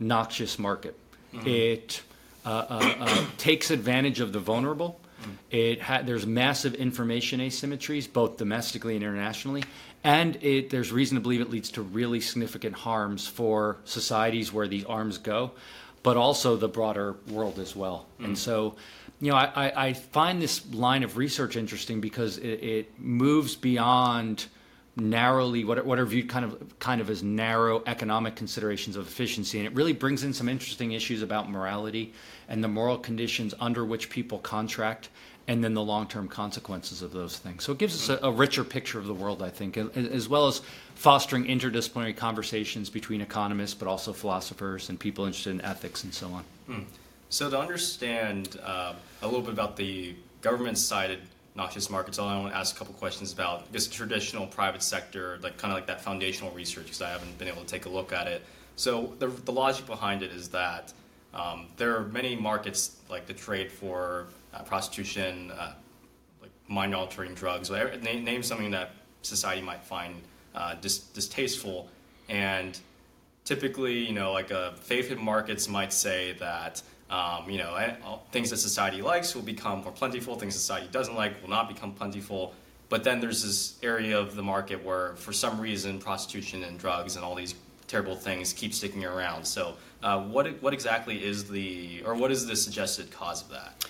noxious 0.00 0.58
market. 0.58 0.98
Hmm. 1.32 1.46
It 1.46 2.02
uh, 2.46 2.48
uh, 2.48 2.94
uh 3.00 3.26
takes 3.36 3.70
advantage 3.70 4.20
of 4.20 4.32
the 4.32 4.40
vulnerable 4.40 4.98
it 5.50 5.80
ha- 5.80 6.02
there's 6.02 6.26
massive 6.26 6.74
information 6.74 7.40
asymmetries, 7.40 8.10
both 8.12 8.36
domestically 8.36 8.94
and 8.94 9.04
internationally, 9.04 9.64
and 10.04 10.36
it, 10.42 10.70
there's 10.70 10.92
reason 10.92 11.16
to 11.16 11.20
believe 11.20 11.40
it 11.40 11.50
leads 11.50 11.70
to 11.72 11.82
really 11.82 12.20
significant 12.20 12.74
harms 12.74 13.26
for 13.26 13.78
societies 13.84 14.52
where 14.52 14.68
these 14.68 14.84
arms 14.84 15.18
go, 15.18 15.50
but 16.02 16.16
also 16.16 16.56
the 16.56 16.68
broader 16.68 17.16
world 17.30 17.58
as 17.58 17.74
well. 17.74 18.06
Mm. 18.20 18.24
And 18.26 18.38
so, 18.38 18.76
you 19.20 19.30
know, 19.30 19.36
I, 19.36 19.88
I, 19.88 19.92
find 19.94 20.40
this 20.40 20.64
line 20.72 21.02
of 21.02 21.16
research 21.16 21.56
interesting 21.56 22.00
because 22.00 22.38
it, 22.38 22.62
it 22.62 23.00
moves 23.00 23.56
beyond 23.56 24.46
narrowly 24.96 25.62
what 25.62 25.78
are, 25.78 25.84
what 25.84 25.98
are 25.98 26.06
viewed 26.06 26.28
kind 26.28 26.44
of 26.44 26.78
kind 26.78 27.00
of 27.00 27.10
as 27.10 27.22
narrow 27.22 27.82
economic 27.86 28.34
considerations 28.34 28.96
of 28.96 29.06
efficiency, 29.06 29.58
and 29.58 29.66
it 29.66 29.74
really 29.74 29.92
brings 29.92 30.24
in 30.24 30.32
some 30.32 30.48
interesting 30.48 30.92
issues 30.92 31.22
about 31.22 31.50
morality 31.50 32.14
and 32.48 32.64
the 32.64 32.68
moral 32.68 32.96
conditions 32.96 33.54
under 33.60 33.84
which 33.84 34.08
people 34.08 34.38
contract, 34.38 35.10
and 35.48 35.62
then 35.62 35.74
the 35.74 35.82
long-term 35.82 36.28
consequences 36.28 37.02
of 37.02 37.12
those 37.12 37.38
things. 37.38 37.62
So 37.62 37.72
it 37.72 37.78
gives 37.78 37.94
us 37.94 38.20
a, 38.20 38.26
a 38.26 38.32
richer 38.32 38.64
picture 38.64 38.98
of 38.98 39.06
the 39.06 39.14
world, 39.14 39.42
I 39.42 39.50
think, 39.50 39.76
as 39.76 40.28
well 40.28 40.48
as 40.48 40.62
fostering 40.94 41.44
interdisciplinary 41.44 42.16
conversations 42.16 42.88
between 42.88 43.20
economists, 43.20 43.74
but 43.74 43.88
also 43.88 44.12
philosophers 44.12 44.88
and 44.88 44.98
people 44.98 45.24
interested 45.24 45.50
in 45.50 45.60
ethics 45.60 46.04
and 46.04 46.14
so 46.14 46.28
on. 46.28 46.44
Hmm. 46.66 46.82
So 47.28 47.50
to 47.50 47.58
understand 47.58 48.58
uh, 48.64 48.94
a 49.20 49.26
little 49.26 49.42
bit 49.42 49.52
about 49.52 49.76
the 49.76 50.14
government-sided 50.40 51.20
noxious 51.56 51.88
markets. 51.90 52.18
I 52.18 52.38
want 52.38 52.52
to 52.52 52.58
ask 52.58 52.74
a 52.74 52.78
couple 52.78 52.94
questions 52.94 53.32
about 53.32 53.72
guess 53.72 53.86
traditional 53.86 54.46
private 54.46 54.82
sector, 54.82 55.38
like 55.42 55.56
kind 55.56 55.72
of 55.72 55.76
like 55.76 55.86
that 55.86 56.00
foundational 56.00 56.52
research, 56.52 56.84
because 56.84 57.02
I 57.02 57.10
haven't 57.10 57.38
been 57.38 57.48
able 57.48 57.62
to 57.62 57.66
take 57.66 57.86
a 57.86 57.88
look 57.88 58.12
at 58.12 58.26
it. 58.26 58.44
So 58.76 59.14
the, 59.18 59.28
the 59.28 59.52
logic 59.52 59.86
behind 59.86 60.22
it 60.22 60.30
is 60.32 60.48
that 60.50 60.92
um, 61.32 61.66
there 61.76 61.96
are 61.96 62.04
many 62.04 62.36
markets 62.36 62.96
like 63.08 63.26
the 63.26 63.32
trade 63.32 63.72
for 63.72 64.26
uh, 64.52 64.62
prostitution, 64.62 65.50
uh, 65.50 65.72
mind 66.68 66.94
altering 66.94 67.34
drugs. 67.34 67.70
Whatever, 67.70 67.96
name, 67.98 68.24
name 68.24 68.42
something 68.42 68.70
that 68.72 68.90
society 69.22 69.62
might 69.62 69.82
find 69.82 70.22
uh, 70.54 70.74
dis- 70.74 70.98
distasteful. 70.98 71.88
And 72.28 72.78
typically, 73.44 73.98
you 73.98 74.12
know, 74.12 74.32
like 74.32 74.50
uh, 74.52 74.72
faith 74.72 75.16
markets 75.16 75.68
might 75.68 75.92
say 75.92 76.32
that. 76.40 76.82
Um, 77.08 77.48
you 77.48 77.58
know, 77.58 77.78
things 78.32 78.50
that 78.50 78.56
society 78.56 79.00
likes 79.00 79.34
will 79.34 79.42
become 79.42 79.82
more 79.82 79.92
plentiful. 79.92 80.36
Things 80.36 80.54
society 80.54 80.88
doesn't 80.90 81.14
like 81.14 81.40
will 81.40 81.50
not 81.50 81.68
become 81.68 81.92
plentiful. 81.92 82.54
But 82.88 83.04
then 83.04 83.20
there's 83.20 83.42
this 83.42 83.78
area 83.82 84.18
of 84.18 84.36
the 84.36 84.42
market 84.42 84.84
where, 84.84 85.16
for 85.16 85.32
some 85.32 85.60
reason, 85.60 85.98
prostitution 85.98 86.62
and 86.64 86.78
drugs 86.78 87.16
and 87.16 87.24
all 87.24 87.34
these 87.34 87.54
terrible 87.88 88.16
things 88.16 88.52
keep 88.52 88.74
sticking 88.74 89.04
around. 89.04 89.44
So, 89.44 89.74
uh, 90.02 90.22
what 90.22 90.62
what 90.62 90.72
exactly 90.72 91.24
is 91.24 91.48
the 91.48 92.02
or 92.04 92.14
what 92.14 92.30
is 92.30 92.46
the 92.46 92.56
suggested 92.56 93.10
cause 93.10 93.42
of 93.42 93.50
that? 93.50 93.86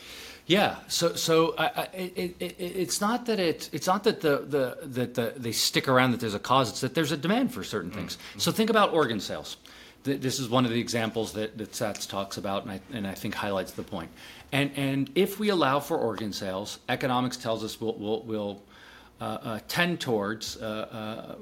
Yeah, 0.47 0.77
so 0.87 1.15
so 1.15 1.55
I, 1.59 1.65
I, 1.65 1.89
it, 1.93 2.37
it, 2.39 2.55
it's 2.59 3.01
not 3.01 3.27
that 3.27 3.41
it 3.41 3.69
it's 3.73 3.87
not 3.87 4.05
that 4.05 4.21
the, 4.21 4.39
the 4.47 4.79
that 4.83 5.15
the, 5.15 5.35
they 5.37 5.53
stick 5.53 5.89
around 5.89 6.13
that 6.13 6.21
there's 6.21 6.35
a 6.35 6.39
cause. 6.39 6.71
It's 6.71 6.81
that 6.81 6.95
there's 6.95 7.13
a 7.13 7.17
demand 7.17 7.53
for 7.53 7.65
certain 7.65 7.91
things. 7.91 8.17
Mm-hmm. 8.17 8.39
So 8.39 8.53
think 8.53 8.71
about 8.71 8.93
organ 8.93 9.21
sales. 9.21 9.57
This 10.07 10.39
is 10.39 10.49
one 10.49 10.65
of 10.65 10.71
the 10.71 10.81
examples 10.81 11.33
that, 11.33 11.59
that 11.59 11.73
Satz 11.73 12.09
talks 12.09 12.37
about, 12.37 12.63
and 12.63 12.73
I, 12.73 12.81
and 12.93 13.07
I 13.07 13.15
think 13.15 13.35
highlights 13.35 13.73
the 13.73 13.83
point. 13.83 14.11
And 14.53 14.71
and 14.77 15.11
if 15.15 15.39
we 15.39 15.49
allow 15.49 15.81
for 15.81 15.99
organ 15.99 16.33
sales, 16.33 16.79
economics 16.89 17.37
tells 17.37 17.65
us 17.65 17.81
we'll, 17.81 17.95
we'll, 17.95 18.23
we'll 18.23 18.63
uh, 19.21 19.25
uh, 19.25 19.59
tend 19.67 19.99
towards 19.99 20.57
uh, 20.59 21.37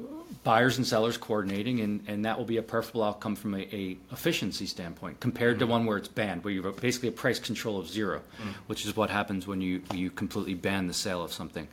buyers 0.45 0.77
and 0.77 0.87
sellers 0.87 1.17
coordinating, 1.17 1.81
and, 1.81 2.05
and 2.07 2.25
that 2.25 2.39
will 2.39 2.45
be 2.45 2.59
a 2.59 2.63
preferable 2.63 3.03
outcome 3.03 3.35
from 3.35 3.55
a, 3.55 3.63
a 3.75 3.97
efficiency 4.13 4.65
standpoint 4.67 5.19
compared 5.19 5.57
mm-hmm. 5.57 5.67
to 5.67 5.73
one 5.73 5.87
where 5.87 5.99
it's 5.99 6.07
banned, 6.07 6.45
where 6.45 6.55
you 6.55 6.63
have 6.63 6.81
basically 6.81 7.09
a 7.09 7.13
price 7.13 7.41
control 7.41 7.79
of 7.79 7.89
0 7.89 8.21
mm-hmm. 8.21 8.51
which 8.69 8.87
is 8.87 8.95
what 8.95 9.11
happens 9.11 9.47
when 9.49 9.61
you, 9.61 9.83
you 9.93 10.09
completely 10.09 10.55
ban 10.55 10.87
the 10.87 10.95
sale 10.95 11.23
of 11.25 11.33
something. 11.33 11.67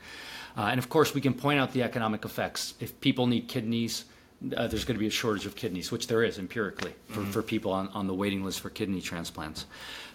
Uh, 0.58 0.62
and 0.72 0.80
of 0.80 0.90
course, 0.90 1.14
we 1.14 1.22
can 1.22 1.36
point 1.36 1.60
out 1.60 1.72
the 1.72 1.84
economic 1.84 2.26
effects. 2.26 2.74
If 2.80 3.00
people 3.00 3.28
need 3.28 3.48
kidneys, 3.48 4.06
uh, 4.56 4.68
there's 4.68 4.86
going 4.86 4.96
to 4.96 5.00
be 5.00 5.08
a 5.08 5.12
shortage 5.12 5.46
of 5.46 5.56
kidneys, 5.56 5.92
which 5.92 6.08
there 6.08 6.24
is 6.24 6.40
empirically 6.40 6.94
for, 7.10 7.22
mm-hmm. 7.22 7.32
for 7.32 7.42
people 7.42 7.72
on, 7.72 7.88
on 7.90 8.08
the 8.08 8.14
waiting 8.14 8.44
list 8.44 8.60
for 8.62 8.70
kidney 8.70 9.02
transplants. 9.02 9.66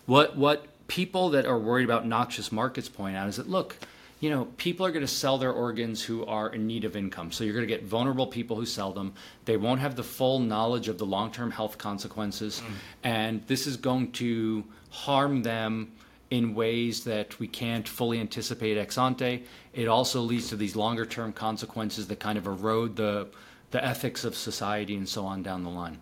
What, 0.06 0.36
what 0.36 0.66
people 0.88 1.30
that 1.30 1.46
are 1.46 1.58
worried 1.58 1.84
about 1.84 2.06
noxious 2.06 2.50
markets 2.50 2.88
point 2.88 3.16
out 3.16 3.28
is 3.28 3.36
that, 3.36 3.48
look, 3.48 3.76
you 4.20 4.30
know, 4.30 4.46
people 4.56 4.86
are 4.86 4.90
going 4.90 5.04
to 5.04 5.12
sell 5.12 5.36
their 5.36 5.52
organs 5.52 6.02
who 6.02 6.24
are 6.24 6.48
in 6.48 6.66
need 6.66 6.84
of 6.84 6.96
income. 6.96 7.30
So 7.30 7.44
you're 7.44 7.52
going 7.54 7.66
to 7.66 7.72
get 7.72 7.84
vulnerable 7.84 8.26
people 8.26 8.56
who 8.56 8.64
sell 8.64 8.92
them. 8.92 9.12
They 9.44 9.56
won't 9.56 9.80
have 9.80 9.94
the 9.94 10.02
full 10.02 10.38
knowledge 10.38 10.88
of 10.88 10.98
the 10.98 11.04
long 11.04 11.30
term 11.30 11.50
health 11.50 11.76
consequences. 11.76 12.60
Mm. 12.60 12.72
And 13.04 13.46
this 13.46 13.66
is 13.66 13.76
going 13.76 14.12
to 14.12 14.64
harm 14.90 15.42
them 15.42 15.92
in 16.30 16.54
ways 16.54 17.04
that 17.04 17.38
we 17.38 17.46
can't 17.46 17.86
fully 17.86 18.18
anticipate 18.18 18.78
ex 18.78 18.96
ante. 18.98 19.44
It 19.74 19.86
also 19.86 20.20
leads 20.22 20.48
to 20.48 20.56
these 20.56 20.74
longer 20.74 21.04
term 21.04 21.32
consequences 21.32 22.08
that 22.08 22.18
kind 22.18 22.38
of 22.38 22.46
erode 22.46 22.96
the, 22.96 23.28
the 23.70 23.84
ethics 23.84 24.24
of 24.24 24.34
society 24.34 24.96
and 24.96 25.08
so 25.08 25.26
on 25.26 25.42
down 25.42 25.64
the 25.64 25.70
line. 25.70 25.98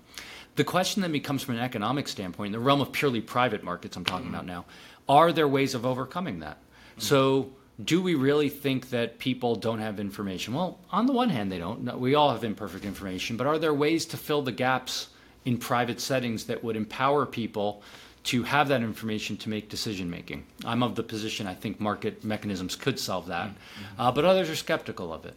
The 0.56 0.64
question 0.64 1.02
then 1.02 1.12
becomes 1.12 1.42
from 1.42 1.56
an 1.56 1.60
economic 1.62 2.08
standpoint, 2.08 2.48
in 2.48 2.52
the 2.52 2.60
realm 2.60 2.80
of 2.80 2.92
purely 2.92 3.20
private 3.20 3.64
markets, 3.64 3.96
I'm 3.96 4.04
talking 4.04 4.26
mm. 4.26 4.30
about 4.30 4.46
now, 4.46 4.64
are 5.08 5.32
there 5.32 5.48
ways 5.48 5.74
of 5.74 5.84
overcoming 5.84 6.40
that? 6.40 6.58
Mm. 6.96 7.02
So, 7.02 7.50
do 7.84 8.00
we 8.00 8.14
really 8.14 8.48
think 8.48 8.90
that 8.90 9.18
people 9.18 9.56
don't 9.56 9.80
have 9.80 9.98
information? 9.98 10.54
Well, 10.54 10.78
on 10.92 11.06
the 11.06 11.12
one 11.12 11.28
hand, 11.28 11.50
they 11.50 11.58
don't. 11.58 11.98
We 11.98 12.14
all 12.14 12.30
have 12.30 12.44
imperfect 12.44 12.84
information, 12.84 13.36
but 13.36 13.48
are 13.48 13.58
there 13.58 13.74
ways 13.74 14.06
to 14.06 14.16
fill 14.16 14.42
the 14.42 14.52
gaps 14.52 15.08
in 15.44 15.58
private 15.58 16.00
settings 16.00 16.44
that 16.44 16.62
would 16.62 16.76
empower 16.76 17.26
people 17.26 17.82
to 18.24 18.44
have 18.44 18.68
that 18.68 18.82
information 18.82 19.36
to 19.38 19.48
make 19.48 19.68
decision 19.68 20.08
making? 20.08 20.46
I'm 20.64 20.84
of 20.84 20.94
the 20.94 21.02
position 21.02 21.48
I 21.48 21.54
think 21.54 21.80
market 21.80 22.22
mechanisms 22.22 22.76
could 22.76 22.98
solve 22.98 23.26
that, 23.26 23.48
mm-hmm. 23.48 24.00
uh, 24.00 24.12
but 24.12 24.24
others 24.24 24.48
are 24.50 24.56
skeptical 24.56 25.12
of 25.12 25.26
it. 25.26 25.34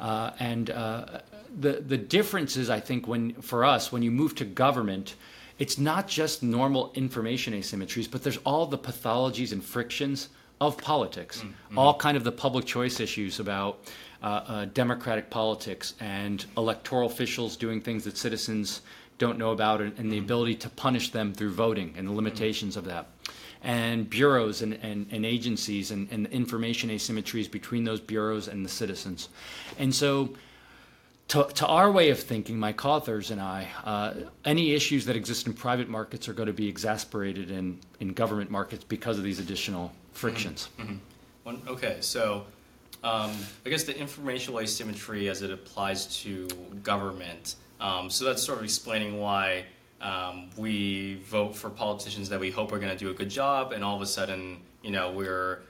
Uh, 0.00 0.32
and 0.40 0.70
uh, 0.70 1.20
the 1.60 1.82
the 1.86 1.96
difference 1.96 2.56
is, 2.56 2.70
I 2.70 2.80
think, 2.80 3.06
when 3.06 3.34
for 3.34 3.64
us, 3.64 3.92
when 3.92 4.02
you 4.02 4.10
move 4.10 4.34
to 4.36 4.44
government, 4.44 5.14
it's 5.58 5.78
not 5.78 6.06
just 6.08 6.42
normal 6.42 6.92
information 6.94 7.54
asymmetries, 7.54 8.10
but 8.10 8.22
there's 8.22 8.38
all 8.44 8.66
the 8.66 8.78
pathologies 8.78 9.52
and 9.52 9.64
frictions 9.64 10.28
of 10.60 10.76
politics, 10.78 11.40
mm-hmm. 11.40 11.78
all 11.78 11.94
kind 11.94 12.16
of 12.16 12.24
the 12.24 12.32
public 12.32 12.64
choice 12.64 13.00
issues 13.00 13.40
about 13.40 13.78
uh, 14.22 14.26
uh, 14.26 14.64
democratic 14.66 15.28
politics 15.30 15.94
and 16.00 16.46
electoral 16.56 17.06
officials 17.06 17.56
doing 17.56 17.80
things 17.80 18.04
that 18.04 18.16
citizens 18.16 18.82
don't 19.18 19.38
know 19.38 19.52
about, 19.52 19.80
and, 19.80 19.98
and 19.98 20.10
the 20.10 20.16
mm-hmm. 20.16 20.24
ability 20.24 20.54
to 20.54 20.68
punish 20.70 21.10
them 21.10 21.32
through 21.32 21.50
voting 21.50 21.94
and 21.96 22.06
the 22.06 22.10
mm-hmm. 22.10 22.16
limitations 22.16 22.76
mm-hmm. 22.76 22.88
of 22.88 22.92
that. 22.92 23.06
And 23.62 24.08
bureaus 24.08 24.62
and, 24.62 24.74
and, 24.82 25.06
and 25.10 25.26
agencies 25.26 25.90
and, 25.90 26.08
and 26.12 26.26
information 26.28 26.90
asymmetries 26.90 27.50
between 27.50 27.84
those 27.84 28.00
bureaus 28.00 28.46
and 28.48 28.64
the 28.64 28.68
citizens. 28.68 29.28
And 29.78 29.94
so 29.94 30.34
to, 31.28 31.44
to, 31.44 31.66
our 31.66 31.90
way 31.90 32.10
of 32.10 32.20
thinking, 32.20 32.58
my 32.58 32.72
co-authors 32.72 33.30
and 33.30 33.40
I, 33.40 33.68
uh, 33.84 34.14
any 34.44 34.72
issues 34.72 35.06
that 35.06 35.16
exist 35.16 35.46
in 35.46 35.54
private 35.54 35.88
markets 35.88 36.28
are 36.28 36.32
going 36.32 36.46
to 36.46 36.52
be 36.52 36.68
exasperated 36.68 37.50
in, 37.50 37.80
in 37.98 38.12
government 38.12 38.50
markets 38.50 38.84
because 38.84 39.18
of 39.18 39.24
these 39.24 39.40
additional 39.40 39.92
frictions. 40.12 40.68
Mm-hmm. 40.78 41.48
Mm-hmm. 41.48 41.68
okay, 41.68 41.98
so 42.00 42.46
um, 43.02 43.32
I 43.64 43.70
guess 43.70 43.84
the 43.84 43.98
informational 43.98 44.60
asymmetry 44.60 45.28
as 45.28 45.42
it 45.42 45.50
applies 45.50 46.06
to 46.22 46.48
government. 46.82 47.56
Um, 47.80 48.08
so 48.08 48.24
that's 48.24 48.42
sort 48.42 48.58
of 48.58 48.64
explaining 48.64 49.18
why 49.18 49.64
um, 50.00 50.50
we 50.56 51.16
vote 51.24 51.56
for 51.56 51.70
politicians 51.70 52.28
that 52.28 52.40
we 52.40 52.50
hope 52.50 52.72
are 52.72 52.78
going 52.78 52.92
to 52.92 52.98
do 52.98 53.10
a 53.10 53.14
good 53.14 53.30
job, 53.30 53.72
and 53.72 53.82
all 53.82 53.96
of 53.96 54.02
a 54.02 54.06
sudden, 54.06 54.60
you 54.82 54.90
know, 54.90 55.10
we're 55.10 55.62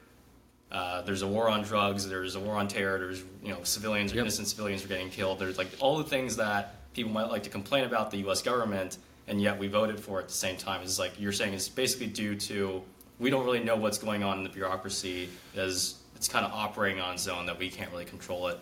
uh, 0.71 1.03
there's 1.03 1.23
a 1.23 1.27
war 1.27 1.49
on 1.49 1.63
drugs, 1.63 2.09
there's 2.09 2.35
a 2.35 2.41
war 2.41 2.57
on 2.57 2.69
terror, 2.69 2.99
there's 2.99 3.23
you 3.43 3.51
know 3.51 3.63
civilians 3.63 4.13
yep. 4.13 4.23
innocent 4.23 4.49
civilians 4.49 4.85
are 4.85 4.89
getting 4.89 5.11
killed. 5.11 5.39
There's 5.39 5.59
like 5.59 5.69
all 5.81 5.99
the 5.99 6.05
things 6.05 6.37
that 6.37 6.93
people 6.93 7.13
might 7.13 7.31
like 7.31 7.43
to 7.45 7.51
complain 7.51 7.85
about 7.85 8.11
the 8.11 8.19
U.S. 8.19 8.43
government, 8.43 8.99
and 9.29 9.41
yet 9.41 9.59
we 9.59 9.69
voted 9.69 10.01
for 10.01 10.19
it 10.19 10.25
at 10.25 10.29
the 10.29 10.35
same 10.35 10.57
time. 10.57 10.83
It's 10.83 10.99
like 10.99 11.19
you're 11.21 11.33
saying 11.33 11.55
it's 11.55 11.69
basically 11.69 12.09
due 12.09 12.35
to 12.35 12.83
we 13.19 13.31
don't 13.31 13.45
really 13.45 13.63
know 13.63 13.77
what's 13.77 13.99
going 13.99 14.23
on 14.23 14.39
in 14.39 14.45
the 14.45 14.51
bureaucracy 14.51 15.29
as 15.55 15.97
it's 16.17 16.29
kind 16.29 16.45
of 16.45 16.53
operating 16.53 17.01
on 17.01 17.15
its 17.15 17.29
own 17.29 17.47
that 17.47 17.59
we 17.59 17.71
can't 17.71 17.91
really 17.93 18.05
control 18.05 18.49
it. 18.49 18.59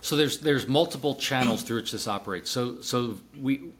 So 0.00 0.16
there's 0.16 0.38
there's 0.38 0.66
multiple 0.66 1.14
channels 1.14 1.62
through 1.62 1.78
which 1.78 1.92
this 1.92 2.08
operates. 2.08 2.50
So 2.50 2.80
so 2.80 3.18
we 3.40 3.72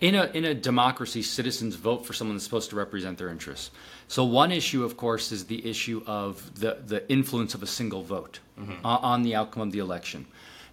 in 0.00 0.14
a 0.14 0.24
in 0.34 0.44
a 0.44 0.54
democracy, 0.54 1.22
citizens 1.22 1.76
vote 1.76 2.04
for 2.06 2.12
someone 2.12 2.36
that's 2.36 2.44
supposed 2.44 2.70
to 2.70 2.76
represent 2.76 3.18
their 3.18 3.28
interests. 3.28 3.70
So 4.08 4.24
one 4.24 4.52
issue, 4.52 4.84
of 4.84 4.96
course, 4.96 5.32
is 5.32 5.46
the 5.46 5.66
issue 5.68 6.02
of 6.06 6.60
the 6.60 6.78
the 6.86 7.10
influence 7.10 7.54
of 7.54 7.62
a 7.62 7.66
single 7.66 8.02
vote 8.02 8.40
mm-hmm. 8.58 8.84
on 8.84 9.22
the 9.22 9.34
outcome 9.34 9.62
of 9.62 9.72
the 9.72 9.78
election. 9.78 10.26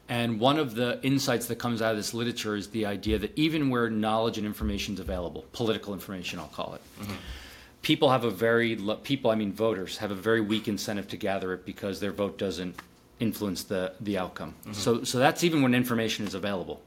And 0.09 0.41
one 0.41 0.59
of 0.59 0.75
the 0.75 0.99
insights 1.03 1.45
that 1.45 1.55
comes 1.55 1.81
out 1.81 1.91
of 1.91 1.97
this 1.97 2.13
literature 2.13 2.55
is 2.57 2.67
the 2.69 2.85
idea 2.85 3.17
that 3.19 3.31
even 3.37 3.69
where 3.69 3.89
knowledge 3.89 4.37
and 4.37 4.45
information 4.45 4.95
is 4.95 4.99
available, 4.99 5.45
political 5.53 5.93
information, 5.93 6.37
I'll 6.39 6.47
call 6.47 6.73
it. 6.73 6.81
Mm-hmm 7.01 7.13
people 7.81 8.09
have 8.09 8.23
a 8.23 8.29
very 8.29 8.75
people 9.03 9.31
i 9.31 9.35
mean 9.35 9.51
voters 9.51 9.97
have 9.97 10.11
a 10.11 10.15
very 10.15 10.41
weak 10.41 10.67
incentive 10.67 11.07
to 11.07 11.17
gather 11.17 11.53
it 11.53 11.65
because 11.65 11.99
their 11.99 12.11
vote 12.11 12.37
doesn't 12.37 12.75
influence 13.19 13.63
the 13.63 13.93
the 13.99 14.17
outcome 14.17 14.53
mm-hmm. 14.61 14.73
so 14.73 15.03
so 15.03 15.19
that's 15.19 15.43
even 15.43 15.61
when 15.61 15.73
information 15.73 16.25
is 16.25 16.33
available 16.33 16.81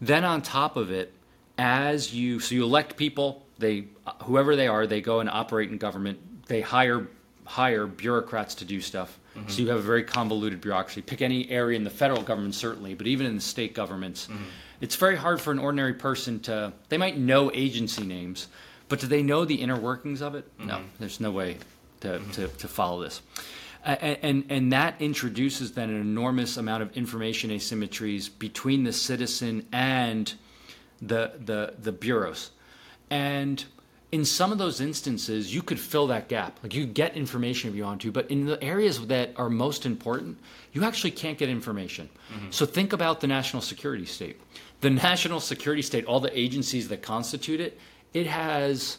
then 0.00 0.24
on 0.24 0.42
top 0.42 0.76
of 0.76 0.90
it 0.90 1.12
as 1.58 2.12
you 2.12 2.40
so 2.40 2.54
you 2.54 2.62
elect 2.62 2.96
people 2.96 3.44
they 3.58 3.84
whoever 4.24 4.56
they 4.56 4.66
are 4.66 4.86
they 4.86 5.00
go 5.00 5.20
and 5.20 5.30
operate 5.30 5.70
in 5.70 5.78
government 5.78 6.18
they 6.46 6.60
hire 6.60 7.06
hire 7.44 7.86
bureaucrats 7.86 8.54
to 8.56 8.64
do 8.64 8.80
stuff 8.80 9.18
mm-hmm. 9.36 9.48
so 9.48 9.62
you 9.62 9.68
have 9.68 9.78
a 9.78 9.82
very 9.82 10.02
convoluted 10.02 10.60
bureaucracy 10.60 11.00
pick 11.00 11.22
any 11.22 11.48
area 11.50 11.76
in 11.76 11.84
the 11.84 11.90
federal 11.90 12.22
government 12.22 12.54
certainly 12.54 12.94
but 12.94 13.06
even 13.06 13.26
in 13.26 13.34
the 13.36 13.40
state 13.40 13.74
governments 13.74 14.26
mm-hmm. 14.26 14.42
it's 14.80 14.96
very 14.96 15.16
hard 15.16 15.40
for 15.40 15.52
an 15.52 15.58
ordinary 15.58 15.94
person 15.94 16.40
to 16.40 16.72
they 16.88 16.98
might 16.98 17.16
know 17.16 17.50
agency 17.52 18.04
names 18.04 18.48
but 18.88 19.00
do 19.00 19.06
they 19.06 19.22
know 19.22 19.44
the 19.44 19.56
inner 19.56 19.78
workings 19.78 20.20
of 20.22 20.34
it? 20.34 20.46
Mm-hmm. 20.58 20.68
No, 20.68 20.80
there's 20.98 21.20
no 21.20 21.30
way 21.30 21.58
to, 22.00 22.08
mm-hmm. 22.08 22.30
to, 22.32 22.48
to, 22.48 22.68
follow 22.68 23.02
this. 23.02 23.22
And, 23.84 24.18
and, 24.22 24.44
and 24.50 24.72
that 24.72 25.00
introduces 25.00 25.72
then 25.72 25.90
an 25.90 26.00
enormous 26.00 26.56
amount 26.56 26.82
of 26.82 26.96
information 26.96 27.50
asymmetries 27.50 28.30
between 28.38 28.84
the 28.84 28.92
citizen 28.92 29.66
and 29.72 30.32
the, 31.08 31.32
the, 31.44 31.74
the 31.78 31.92
bureaus. 31.92 32.50
And 33.10 33.64
in 34.12 34.24
some 34.24 34.52
of 34.52 34.58
those 34.58 34.80
instances, 34.80 35.52
you 35.52 35.60
could 35.60 35.80
fill 35.80 36.06
that 36.06 36.28
gap. 36.28 36.58
Like 36.62 36.74
you 36.74 36.86
get 36.86 37.16
information 37.16 37.70
if 37.70 37.76
you 37.76 37.82
want 37.82 38.00
to, 38.02 38.12
but 38.12 38.30
in 38.30 38.46
the 38.46 38.62
areas 38.62 39.04
that 39.08 39.32
are 39.36 39.50
most 39.50 39.86
important, 39.86 40.38
you 40.72 40.84
actually 40.84 41.10
can't 41.10 41.36
get 41.36 41.48
information. 41.48 42.08
Mm-hmm. 42.32 42.50
So 42.50 42.64
think 42.64 42.92
about 42.92 43.20
the 43.20 43.26
national 43.26 43.62
security 43.62 44.06
state. 44.06 44.40
The 44.82 44.90
national 45.08 45.40
security 45.40 45.82
state, 45.82 46.04
all 46.04 46.20
the 46.20 46.38
agencies 46.38 46.88
that 46.88 47.02
constitute 47.02 47.60
it, 47.60 47.78
it 48.12 48.28
has 48.28 48.98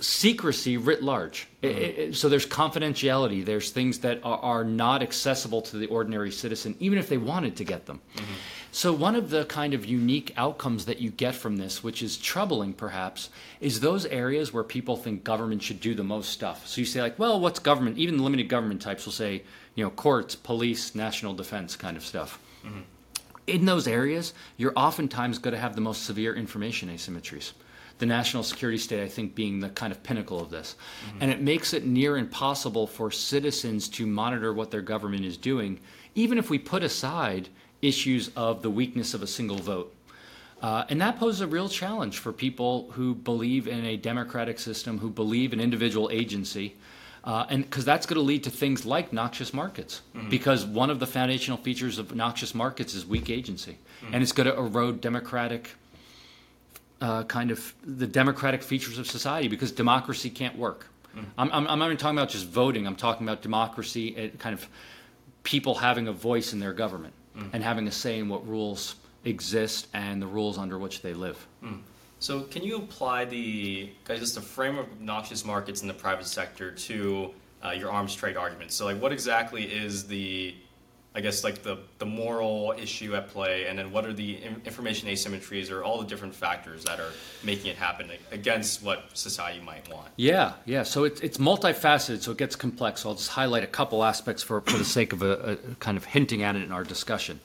secrecy 0.00 0.76
writ 0.76 1.02
large. 1.02 1.48
Mm-hmm. 1.62 2.12
so 2.12 2.28
there's 2.28 2.46
confidentiality. 2.46 3.44
There's 3.44 3.70
things 3.70 3.98
that 3.98 4.20
are, 4.24 4.38
are, 4.38 4.64
not 4.64 5.02
accessible 5.02 5.60
to 5.62 5.76
the 5.76 5.86
ordinary 5.86 6.30
citizen, 6.30 6.74
even 6.80 6.98
if 6.98 7.08
they 7.08 7.18
wanted 7.18 7.56
to 7.56 7.64
get 7.64 7.84
them. 7.84 8.00
Mm-hmm. 8.16 8.34
So 8.72 8.92
one 8.92 9.14
of 9.14 9.30
the 9.30 9.44
kind 9.44 9.74
of 9.74 9.84
unique 9.84 10.32
outcomes 10.36 10.86
that 10.86 11.00
you 11.00 11.10
get 11.10 11.34
from 11.34 11.56
this, 11.56 11.82
which 11.82 12.02
is 12.02 12.16
troubling 12.16 12.72
perhaps, 12.72 13.28
is 13.60 13.80
those 13.80 14.06
areas 14.06 14.54
where 14.54 14.64
people 14.64 14.96
think 14.96 15.22
government 15.22 15.62
should 15.62 15.80
do 15.80 15.94
the 15.94 16.04
most 16.04 16.30
stuff. 16.30 16.66
So 16.66 16.80
you 16.80 16.86
say 16.86 17.02
like, 17.02 17.18
well, 17.18 17.38
what's 17.40 17.58
government? 17.58 17.98
Even 17.98 18.16
the 18.16 18.22
limited 18.22 18.48
government 18.48 18.80
types 18.80 19.04
will 19.04 19.12
say, 19.12 19.42
you 19.74 19.84
know, 19.84 19.90
courts, 19.90 20.34
police, 20.34 20.94
national 20.94 21.34
defense 21.34 21.76
kind 21.76 21.96
of 21.96 22.04
stuff. 22.04 22.38
Mm-hmm. 22.64 22.80
In 23.48 23.64
those 23.66 23.86
areas, 23.86 24.32
you're 24.56 24.72
oftentimes 24.76 25.38
going 25.38 25.54
to 25.54 25.60
have 25.60 25.74
the 25.74 25.80
most 25.80 26.04
severe 26.04 26.34
information 26.34 26.88
asymmetries 26.88 27.52
the 28.00 28.06
national 28.06 28.42
security 28.42 28.78
state, 28.78 29.02
I 29.02 29.08
think, 29.08 29.34
being 29.34 29.60
the 29.60 29.68
kind 29.68 29.92
of 29.92 30.02
pinnacle 30.02 30.40
of 30.40 30.50
this. 30.50 30.74
Mm-hmm. 31.06 31.18
And 31.20 31.30
it 31.30 31.40
makes 31.40 31.72
it 31.72 31.86
near 31.86 32.16
impossible 32.16 32.86
for 32.86 33.10
citizens 33.10 33.88
to 33.90 34.06
monitor 34.06 34.52
what 34.52 34.70
their 34.70 34.80
government 34.80 35.24
is 35.24 35.36
doing, 35.36 35.78
even 36.14 36.38
if 36.38 36.50
we 36.50 36.58
put 36.58 36.82
aside 36.82 37.48
issues 37.82 38.30
of 38.36 38.62
the 38.62 38.70
weakness 38.70 39.14
of 39.14 39.22
a 39.22 39.26
single 39.26 39.58
vote. 39.58 39.94
Uh, 40.62 40.84
and 40.88 41.00
that 41.00 41.18
poses 41.18 41.40
a 41.42 41.46
real 41.46 41.68
challenge 41.68 42.18
for 42.18 42.32
people 42.32 42.90
who 42.92 43.14
believe 43.14 43.68
in 43.68 43.84
a 43.84 43.96
democratic 43.96 44.58
system, 44.58 44.98
who 44.98 45.08
believe 45.10 45.52
in 45.52 45.60
individual 45.60 46.10
agency. 46.10 46.76
Uh, 47.24 47.44
and 47.50 47.64
because 47.64 47.84
that's 47.84 48.06
going 48.06 48.16
to 48.16 48.22
lead 48.22 48.42
to 48.42 48.50
things 48.50 48.86
like 48.86 49.12
noxious 49.12 49.52
markets, 49.52 50.00
mm-hmm. 50.16 50.30
because 50.30 50.64
one 50.64 50.88
of 50.88 50.98
the 51.00 51.06
foundational 51.06 51.58
features 51.58 51.98
of 51.98 52.14
noxious 52.14 52.54
markets 52.54 52.94
is 52.94 53.04
weak 53.06 53.28
agency, 53.28 53.76
mm-hmm. 54.02 54.14
and 54.14 54.22
it's 54.22 54.32
going 54.32 54.46
to 54.46 54.56
erode 54.56 55.02
democratic 55.02 55.70
uh, 57.00 57.24
kind 57.24 57.50
of 57.50 57.74
the 57.82 58.06
democratic 58.06 58.62
features 58.62 58.98
of 58.98 59.06
society 59.06 59.48
because 59.48 59.72
democracy 59.72 60.30
can't 60.30 60.56
work. 60.58 60.86
Mm-hmm. 61.16 61.24
I'm, 61.38 61.52
I'm, 61.52 61.66
I'm, 61.66 61.78
not 61.78 61.86
even 61.86 61.96
talking 61.96 62.18
about 62.18 62.28
just 62.28 62.46
voting. 62.46 62.86
I'm 62.86 62.96
talking 62.96 63.26
about 63.26 63.42
democracy, 63.42 64.14
and 64.16 64.38
kind 64.38 64.52
of 64.52 64.68
people 65.42 65.74
having 65.74 66.08
a 66.08 66.12
voice 66.12 66.52
in 66.52 66.60
their 66.60 66.72
government 66.72 67.14
mm-hmm. 67.36 67.48
and 67.52 67.64
having 67.64 67.88
a 67.88 67.92
say 67.92 68.18
in 68.18 68.28
what 68.28 68.46
rules 68.46 68.94
exist 69.24 69.88
and 69.92 70.20
the 70.20 70.26
rules 70.26 70.58
under 70.58 70.78
which 70.78 71.02
they 71.02 71.14
live. 71.14 71.46
Mm. 71.62 71.80
So, 72.20 72.42
can 72.42 72.62
you 72.62 72.76
apply 72.76 73.24
the 73.24 73.90
just 74.06 74.34
the 74.34 74.40
frame 74.40 74.78
of 74.78 75.00
noxious 75.00 75.44
markets 75.44 75.82
in 75.82 75.88
the 75.88 75.94
private 75.94 76.26
sector 76.26 76.70
to 76.70 77.30
uh, 77.64 77.70
your 77.70 77.90
arms 77.90 78.14
trade 78.14 78.36
argument? 78.36 78.72
So, 78.72 78.84
like, 78.84 79.00
what 79.00 79.12
exactly 79.12 79.64
is 79.64 80.06
the 80.06 80.54
I 81.12 81.20
guess 81.20 81.42
like 81.42 81.62
the 81.62 81.78
the 81.98 82.06
moral 82.06 82.72
issue 82.78 83.16
at 83.16 83.28
play, 83.28 83.66
and 83.66 83.78
then 83.78 83.90
what 83.90 84.06
are 84.06 84.12
the 84.12 84.38
information 84.64 85.08
asymmetries, 85.08 85.70
or 85.70 85.82
all 85.82 85.98
the 85.98 86.06
different 86.06 86.34
factors 86.34 86.84
that 86.84 87.00
are 87.00 87.10
making 87.42 87.72
it 87.72 87.76
happen 87.76 88.10
against 88.30 88.82
what 88.82 89.10
society 89.14 89.60
might 89.60 89.92
want? 89.92 90.08
Yeah, 90.16 90.52
yeah. 90.66 90.84
So 90.84 91.02
it's 91.04 91.20
it's 91.20 91.38
multifaceted, 91.38 92.22
so 92.22 92.30
it 92.30 92.38
gets 92.38 92.54
complex. 92.54 93.00
So 93.00 93.08
I'll 93.08 93.16
just 93.16 93.30
highlight 93.30 93.64
a 93.64 93.68
couple 93.68 94.04
aspects 94.04 94.42
for 94.42 94.60
for 94.60 94.78
the 94.78 94.84
sake 94.84 95.12
of 95.12 95.22
a, 95.22 95.32
a 95.52 95.56
kind 95.80 95.96
of 95.96 96.04
hinting 96.04 96.42
at 96.44 96.54
it 96.54 96.62
in 96.62 96.70
our 96.70 96.84
discussion. 96.84 97.40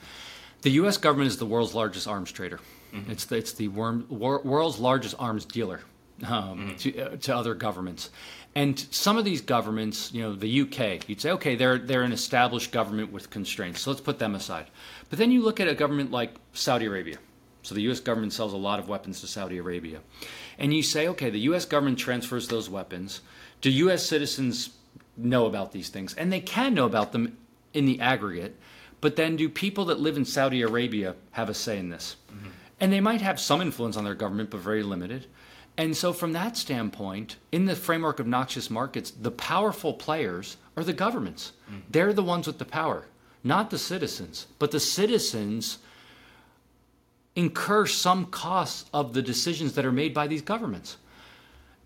The 0.62 0.72
U.S. 0.72 0.98
government 0.98 1.28
is 1.28 1.38
the 1.38 1.46
world's 1.46 1.76
largest 1.76 2.08
arms 2.08 2.32
trader. 2.32 2.60
Mm-hmm. 2.92 3.12
It's 3.12 3.26
the, 3.26 3.36
it's 3.36 3.54
the 3.54 3.68
worm, 3.68 4.08
wor- 4.10 4.42
world's 4.42 4.80
largest 4.80 5.16
arms 5.20 5.46
dealer 5.46 5.82
um, 6.26 6.30
mm-hmm. 6.30 6.76
to, 6.78 7.02
uh, 7.02 7.18
to 7.18 7.36
other 7.36 7.54
governments. 7.54 8.10
And 8.56 8.80
some 8.90 9.18
of 9.18 9.26
these 9.26 9.42
governments, 9.42 10.14
you 10.14 10.22
know, 10.22 10.34
the 10.34 10.62
UK, 10.62 11.10
you'd 11.10 11.20
say, 11.20 11.32
okay, 11.32 11.56
they're 11.56 11.78
they're 11.78 12.04
an 12.04 12.14
established 12.14 12.72
government 12.72 13.12
with 13.12 13.30
constraints, 13.30 13.82
so 13.82 13.92
let's 13.92 14.02
put 14.02 14.18
them 14.18 14.34
aside. 14.34 14.68
But 15.10 15.20
then 15.20 15.32
you 15.32 15.44
look 15.44 15.60
at 15.60 15.68
a 15.68 15.76
government 15.76 16.12
like 16.12 16.34
Saudi 16.54 16.86
Arabia. 16.86 17.18
So 17.64 17.76
the 17.76 17.82
U.S. 17.82 18.00
government 18.00 18.32
sells 18.32 18.54
a 18.54 18.58
lot 18.58 18.80
of 18.80 18.88
weapons 18.88 19.22
to 19.22 19.28
Saudi 19.28 19.58
Arabia, 19.58 20.00
and 20.58 20.74
you 20.74 20.84
say, 20.84 21.08
okay, 21.10 21.30
the 21.30 21.40
U.S. 21.40 21.66
government 21.66 21.98
transfers 21.98 22.48
those 22.48 22.70
weapons. 22.70 23.22
Do 23.60 23.72
U.S. 23.72 24.06
citizens 24.06 24.70
know 25.18 25.48
about 25.48 25.72
these 25.72 25.90
things? 25.90 26.14
And 26.14 26.32
they 26.32 26.42
can 26.42 26.76
know 26.76 26.86
about 26.86 27.12
them 27.12 27.38
in 27.74 27.86
the 27.86 28.00
aggregate, 28.00 28.56
but 29.02 29.16
then 29.16 29.36
do 29.36 29.50
people 29.50 29.86
that 29.86 30.00
live 30.00 30.16
in 30.16 30.26
Saudi 30.26 30.62
Arabia 30.62 31.16
have 31.32 31.50
a 31.50 31.54
say 31.54 31.80
in 31.80 31.90
this? 31.90 32.16
Mm-hmm. 32.32 32.50
And 32.80 32.94
they 32.94 33.02
might 33.02 33.22
have 33.22 33.40
some 33.40 33.62
influence 33.62 33.98
on 33.98 34.04
their 34.04 34.16
government, 34.16 34.52
but 34.52 34.60
very 34.60 34.84
limited. 34.84 35.26
And 35.78 35.96
so, 35.96 36.14
from 36.14 36.34
that 36.34 36.56
standpoint, 36.56 37.36
in 37.52 37.66
the 37.66 37.76
framework 37.76 38.20
of 38.20 38.28
noxious 38.28 38.70
markets, 38.70 39.12
the 39.12 39.32
powerful 39.32 39.94
players 39.94 40.58
are 40.78 40.84
the 40.84 40.94
governments. 40.94 41.52
Mm-hmm. 41.68 41.80
They're 41.90 42.14
the 42.14 42.24
ones 42.24 42.48
with 42.48 42.60
the 42.60 42.66
power, 42.66 43.08
not 43.44 43.70
the 43.70 43.78
citizens. 43.78 44.48
But 44.58 44.72
the 44.72 44.80
citizens 44.80 45.80
incur 47.36 47.86
some 47.86 48.26
costs 48.28 48.90
of 48.94 49.14
the 49.14 49.22
decisions 49.22 49.74
that 49.74 49.86
are 49.86 49.92
made 49.92 50.14
by 50.14 50.28
these 50.28 50.42
governments. 50.42 50.98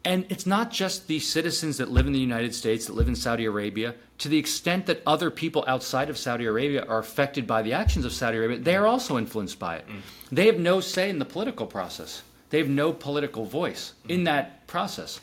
And 0.05 0.25
it's 0.29 0.45
not 0.45 0.71
just 0.71 1.07
the 1.07 1.19
citizens 1.19 1.77
that 1.77 1.91
live 1.91 2.07
in 2.07 2.13
the 2.13 2.19
United 2.19 2.55
States, 2.55 2.85
that 2.85 2.93
live 2.93 3.07
in 3.07 3.15
Saudi 3.15 3.45
Arabia. 3.45 3.95
To 4.19 4.29
the 4.29 4.37
extent 4.37 4.85
that 4.85 5.01
other 5.05 5.29
people 5.29 5.65
outside 5.67 6.09
of 6.09 6.17
Saudi 6.17 6.45
Arabia 6.45 6.85
are 6.85 6.99
affected 6.99 7.45
by 7.45 7.63
the 7.63 7.73
actions 7.73 8.05
of 8.05 8.13
Saudi 8.13 8.37
Arabia, 8.37 8.59
they 8.59 8.75
are 8.75 8.87
also 8.87 9.17
influenced 9.17 9.59
by 9.59 9.77
it. 9.77 9.87
Mm. 9.87 10.01
They 10.31 10.45
have 10.45 10.59
no 10.59 10.79
say 10.79 11.09
in 11.09 11.19
the 11.19 11.25
political 11.25 11.65
process. 11.65 12.21
They 12.49 12.57
have 12.57 12.69
no 12.69 12.91
political 12.91 13.45
voice 13.45 13.93
in 14.07 14.23
that 14.25 14.67
process. 14.67 15.19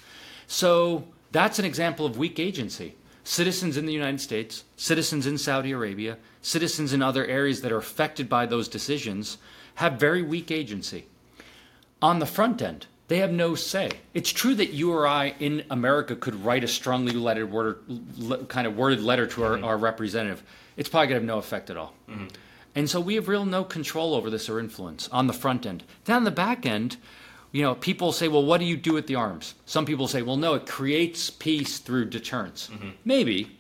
So 0.47 1.05
that's 1.33 1.59
an 1.59 1.65
example 1.65 2.07
of 2.07 2.17
weak 2.17 2.39
agency. 2.39 2.95
Citizens 3.25 3.77
in 3.77 3.87
the 3.87 3.93
United 3.93 4.21
States, 4.21 4.65
citizens 4.77 5.27
in 5.27 5.37
Saudi 5.37 5.73
Arabia, 5.73 6.17
citizens 6.43 6.93
in 6.93 7.03
other 7.03 7.27
areas 7.27 7.61
that 7.63 7.73
are 7.73 7.79
affected 7.79 8.29
by 8.29 8.47
those 8.47 8.69
decisions 8.69 9.39
have 9.77 9.95
very 9.95 10.23
weak 10.23 10.51
agency. 10.51 11.07
On 12.01 12.21
the 12.21 12.27
front 12.27 12.63
end, 12.63 12.87
they 13.09 13.19
have 13.19 13.33
no 13.33 13.55
say. 13.55 13.91
It's 14.15 14.31
true 14.31 14.55
that 14.55 14.73
you 14.73 14.93
or 14.93 15.07
I 15.07 15.35
in 15.39 15.65
America 15.71 16.17
could 16.17 16.45
write 16.45 16.65
a 16.65 16.69
strongly 16.69 17.13
lettered 17.13 17.51
word, 17.51 17.79
kind 18.49 18.67
of 18.67 18.77
worded 18.77 19.01
letter 19.01 19.27
to 19.29 19.45
our, 19.45 19.57
mm-hmm. 19.57 19.65
our 19.65 19.77
representative. 19.77 20.43
It's 20.77 20.89
probably 20.89 21.09
going 21.09 21.21
to 21.21 21.21
have 21.21 21.37
no 21.37 21.39
effect 21.39 21.71
at 21.71 21.77
all. 21.77 21.95
Mm-hmm. 22.09 22.27
And 22.77 22.91
so 22.91 23.01
we 23.01 23.15
have 23.15 23.27
real 23.27 23.47
no 23.47 23.65
control 23.65 24.15
over 24.15 24.29
this 24.29 24.51
or 24.51 24.61
influence 24.61 25.09
on 25.09 25.27
the 25.27 25.33
front 25.33 25.65
end. 25.65 25.83
Then 26.05 26.17
on 26.17 26.25
the 26.25 26.31
back 26.31 26.67
end, 26.67 26.99
you 27.51 27.63
know, 27.63 27.75
people 27.75 28.13
say, 28.13 28.29
well, 28.29 28.45
what 28.45 28.61
do 28.61 28.67
you 28.67 28.77
do 28.77 28.93
with 28.93 29.07
the 29.07 29.15
arms? 29.15 29.55
Some 29.65 29.87
people 29.87 30.07
say, 30.07 30.21
well, 30.21 30.37
no, 30.37 30.55
it 30.55 30.67
creates 30.67 31.31
peace 31.31 31.79
through 31.79 32.11
deterrence. 32.11 32.69
Mm-hmm. 32.71 32.91
Maybe. 33.03 33.57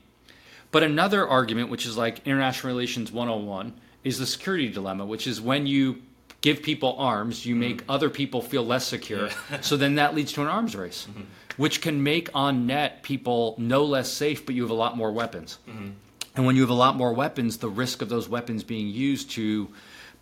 But 0.70 0.82
another 0.82 1.26
argument, 1.26 1.70
which 1.70 1.86
is 1.86 1.96
like 1.96 2.26
international 2.26 2.74
relations 2.74 3.10
101, 3.10 3.72
is 4.04 4.18
the 4.18 4.26
security 4.26 4.68
dilemma, 4.68 5.06
which 5.06 5.26
is 5.26 5.40
when 5.40 5.66
you 5.66 6.02
give 6.42 6.62
people 6.62 6.94
arms, 6.98 7.46
you 7.46 7.56
make 7.56 7.78
mm-hmm. 7.78 7.90
other 7.90 8.10
people 8.10 8.42
feel 8.42 8.66
less 8.66 8.86
secure. 8.86 9.30
Yeah. 9.50 9.60
so 9.62 9.78
then 9.78 9.94
that 9.94 10.14
leads 10.14 10.32
to 10.34 10.42
an 10.42 10.48
arms 10.48 10.76
race, 10.76 11.06
mm-hmm. 11.08 11.22
which 11.56 11.80
can 11.80 12.02
make 12.02 12.28
on 12.34 12.66
net 12.66 13.02
people 13.02 13.54
no 13.56 13.82
less 13.84 14.12
safe, 14.12 14.44
but 14.44 14.54
you 14.54 14.60
have 14.60 14.70
a 14.70 14.74
lot 14.74 14.94
more 14.94 15.10
weapons. 15.10 15.58
And 16.36 16.44
when 16.44 16.54
you 16.54 16.62
have 16.62 16.70
a 16.70 16.74
lot 16.74 16.96
more 16.96 17.12
weapons, 17.12 17.56
the 17.56 17.68
risk 17.68 18.02
of 18.02 18.08
those 18.08 18.28
weapons 18.28 18.62
being 18.62 18.88
used 18.88 19.30
to 19.32 19.68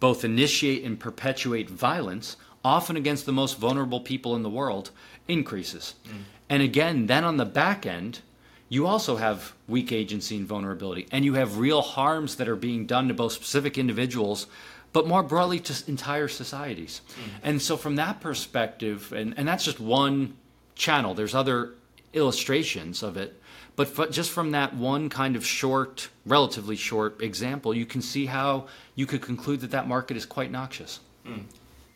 both 0.00 0.24
initiate 0.24 0.84
and 0.84 0.98
perpetuate 0.98 1.68
violence, 1.68 2.36
often 2.64 2.96
against 2.96 3.26
the 3.26 3.32
most 3.32 3.58
vulnerable 3.58 4.00
people 4.00 4.36
in 4.36 4.42
the 4.42 4.50
world, 4.50 4.90
increases. 5.28 5.94
Mm. 6.06 6.10
And 6.48 6.62
again, 6.62 7.06
then 7.06 7.24
on 7.24 7.36
the 7.36 7.44
back 7.44 7.84
end, 7.84 8.20
you 8.68 8.86
also 8.86 9.16
have 9.16 9.54
weak 9.68 9.92
agency 9.92 10.36
and 10.36 10.46
vulnerability, 10.46 11.06
and 11.10 11.24
you 11.24 11.34
have 11.34 11.58
real 11.58 11.82
harms 11.82 12.36
that 12.36 12.48
are 12.48 12.56
being 12.56 12.86
done 12.86 13.08
to 13.08 13.14
both 13.14 13.32
specific 13.32 13.76
individuals, 13.76 14.46
but 14.92 15.06
more 15.06 15.22
broadly 15.22 15.60
to 15.60 15.84
entire 15.88 16.28
societies. 16.28 17.00
Mm. 17.08 17.30
And 17.42 17.62
so, 17.62 17.76
from 17.76 17.96
that 17.96 18.20
perspective, 18.20 19.12
and, 19.12 19.34
and 19.36 19.46
that's 19.46 19.64
just 19.64 19.80
one 19.80 20.36
channel, 20.74 21.14
there's 21.14 21.34
other 21.34 21.74
illustrations 22.14 23.02
of 23.02 23.16
it. 23.16 23.40
But 23.76 24.12
just 24.12 24.30
from 24.30 24.52
that 24.52 24.74
one 24.74 25.08
kind 25.08 25.34
of 25.34 25.44
short, 25.44 26.08
relatively 26.24 26.76
short 26.76 27.20
example, 27.20 27.74
you 27.74 27.86
can 27.86 28.02
see 28.02 28.26
how 28.26 28.66
you 28.94 29.04
could 29.04 29.20
conclude 29.20 29.60
that 29.60 29.72
that 29.72 29.88
market 29.88 30.16
is 30.16 30.24
quite 30.24 30.52
noxious. 30.52 31.00
Mm. 31.26 31.44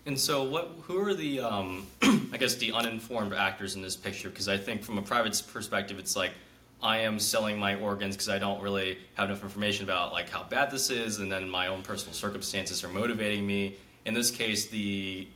And 0.06 0.18
so, 0.18 0.42
what? 0.42 0.72
Who 0.84 0.98
are 1.06 1.14
the, 1.14 1.40
um, 1.40 1.86
I 2.02 2.36
guess, 2.38 2.56
the 2.56 2.72
uninformed 2.72 3.32
actors 3.32 3.76
in 3.76 3.82
this 3.82 3.94
picture? 3.94 4.30
Because 4.30 4.48
I 4.48 4.56
think, 4.56 4.82
from 4.82 4.98
a 4.98 5.02
private 5.02 5.40
perspective, 5.52 5.98
it's 5.98 6.16
like 6.16 6.32
I 6.82 6.98
am 6.98 7.18
selling 7.18 7.58
my 7.58 7.74
organs 7.76 8.16
because 8.16 8.28
I 8.28 8.38
don't 8.38 8.60
really 8.62 8.98
have 9.14 9.28
enough 9.28 9.42
information 9.42 9.84
about 9.84 10.12
like 10.12 10.30
how 10.30 10.44
bad 10.44 10.70
this 10.70 10.90
is, 10.90 11.18
and 11.18 11.30
then 11.30 11.48
my 11.48 11.66
own 11.66 11.82
personal 11.82 12.14
circumstances 12.14 12.82
are 12.82 12.88
motivating 12.88 13.46
me. 13.46 13.76
In 14.06 14.14
this 14.14 14.30
case, 14.30 14.66
the 14.66 15.28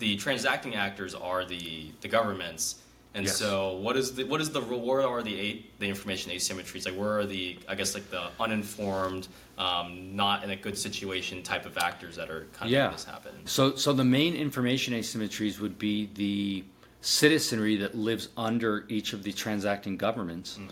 the 0.00 0.16
transacting 0.16 0.74
actors 0.74 1.14
are 1.14 1.44
the 1.44 1.92
the 2.00 2.08
governments 2.08 2.82
and 3.14 3.24
yes. 3.24 3.36
so, 3.36 3.76
what 3.76 3.96
is 3.96 4.14
the 4.14 4.24
what 4.24 4.40
is 4.40 4.50
the 4.50 4.60
where 4.60 5.06
are 5.06 5.22
the 5.22 5.64
the 5.78 5.88
information 5.88 6.30
asymmetries? 6.30 6.84
Like, 6.84 6.94
where 6.94 7.18
are 7.18 7.26
the 7.26 7.58
I 7.66 7.74
guess 7.74 7.94
like 7.94 8.10
the 8.10 8.28
uninformed, 8.38 9.28
um, 9.56 10.14
not 10.14 10.44
in 10.44 10.50
a 10.50 10.56
good 10.56 10.76
situation 10.76 11.42
type 11.42 11.64
of 11.64 11.78
actors 11.78 12.16
that 12.16 12.30
are 12.30 12.46
kind 12.52 12.70
yeah. 12.70 12.86
of 12.86 12.92
this 12.92 13.04
happen? 13.04 13.32
So, 13.46 13.76
so 13.76 13.92
the 13.92 14.04
main 14.04 14.34
information 14.34 14.94
asymmetries 14.94 15.58
would 15.58 15.78
be 15.78 16.10
the 16.14 16.64
citizenry 17.00 17.76
that 17.76 17.94
lives 17.94 18.28
under 18.36 18.84
each 18.88 19.14
of 19.14 19.22
the 19.22 19.32
transacting 19.32 19.96
governments, 19.96 20.58
mm. 20.60 20.68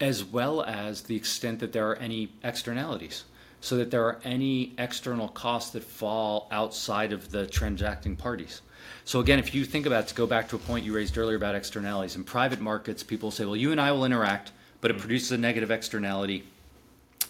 as 0.00 0.24
well 0.24 0.62
as 0.62 1.02
the 1.02 1.14
extent 1.14 1.60
that 1.60 1.72
there 1.72 1.88
are 1.88 1.96
any 1.96 2.32
externalities. 2.42 3.24
So 3.60 3.76
that 3.78 3.90
there 3.90 4.04
are 4.04 4.20
any 4.24 4.74
external 4.76 5.28
costs 5.28 5.70
that 5.72 5.84
fall 5.84 6.48
outside 6.50 7.14
of 7.14 7.30
the 7.30 7.46
transacting 7.46 8.14
parties. 8.14 8.60
So 9.04 9.20
again, 9.20 9.38
if 9.38 9.54
you 9.54 9.64
think 9.64 9.86
about 9.86 10.08
to 10.08 10.14
go 10.14 10.26
back 10.26 10.48
to 10.48 10.56
a 10.56 10.58
point 10.58 10.84
you 10.84 10.94
raised 10.94 11.18
earlier 11.18 11.36
about 11.36 11.54
externalities, 11.54 12.16
in 12.16 12.24
private 12.24 12.60
markets, 12.60 13.02
people 13.02 13.30
say, 13.30 13.44
well, 13.44 13.56
you 13.56 13.72
and 13.72 13.80
I 13.80 13.92
will 13.92 14.04
interact, 14.04 14.52
but 14.80 14.90
it 14.90 14.94
mm-hmm. 14.94 15.02
produces 15.02 15.32
a 15.32 15.38
negative 15.38 15.70
externality, 15.70 16.44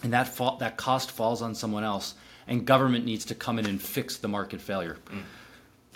and 0.03 0.13
that 0.13 0.27
fa- 0.27 0.57
that 0.59 0.77
cost 0.77 1.11
falls 1.11 1.41
on 1.41 1.55
someone 1.55 1.83
else, 1.83 2.15
and 2.47 2.65
government 2.65 3.05
needs 3.05 3.25
to 3.25 3.35
come 3.35 3.59
in 3.59 3.65
and 3.65 3.81
fix 3.81 4.17
the 4.17 4.27
market 4.27 4.61
failure. 4.61 4.97
Mm. 5.09 5.23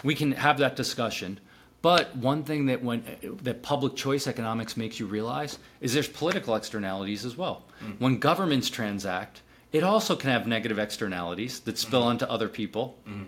We 0.04 0.16
can 0.16 0.32
have 0.32 0.58
that 0.60 0.76
discussion. 0.76 1.40
But 1.82 2.14
one 2.16 2.44
thing 2.44 2.66
that 2.66 2.84
when 2.84 3.04
that 3.44 3.62
public 3.62 3.96
choice 3.96 4.28
economics 4.28 4.76
makes 4.76 5.00
you 5.00 5.06
realize 5.06 5.58
is 5.80 5.94
there's 5.94 6.10
political 6.10 6.56
externalities 6.56 7.24
as 7.24 7.38
well. 7.38 7.64
Mm. 7.82 8.00
When 8.00 8.20
governments 8.20 8.70
transact, 8.70 9.42
it 9.72 9.84
also 9.84 10.16
can 10.16 10.30
have 10.30 10.48
negative 10.48 10.80
externalities 10.80 11.62
that 11.62 11.78
spill 11.78 12.02
mm-hmm. 12.02 12.10
onto 12.10 12.26
other 12.26 12.50
people 12.50 12.98
mm-hmm. 13.08 13.24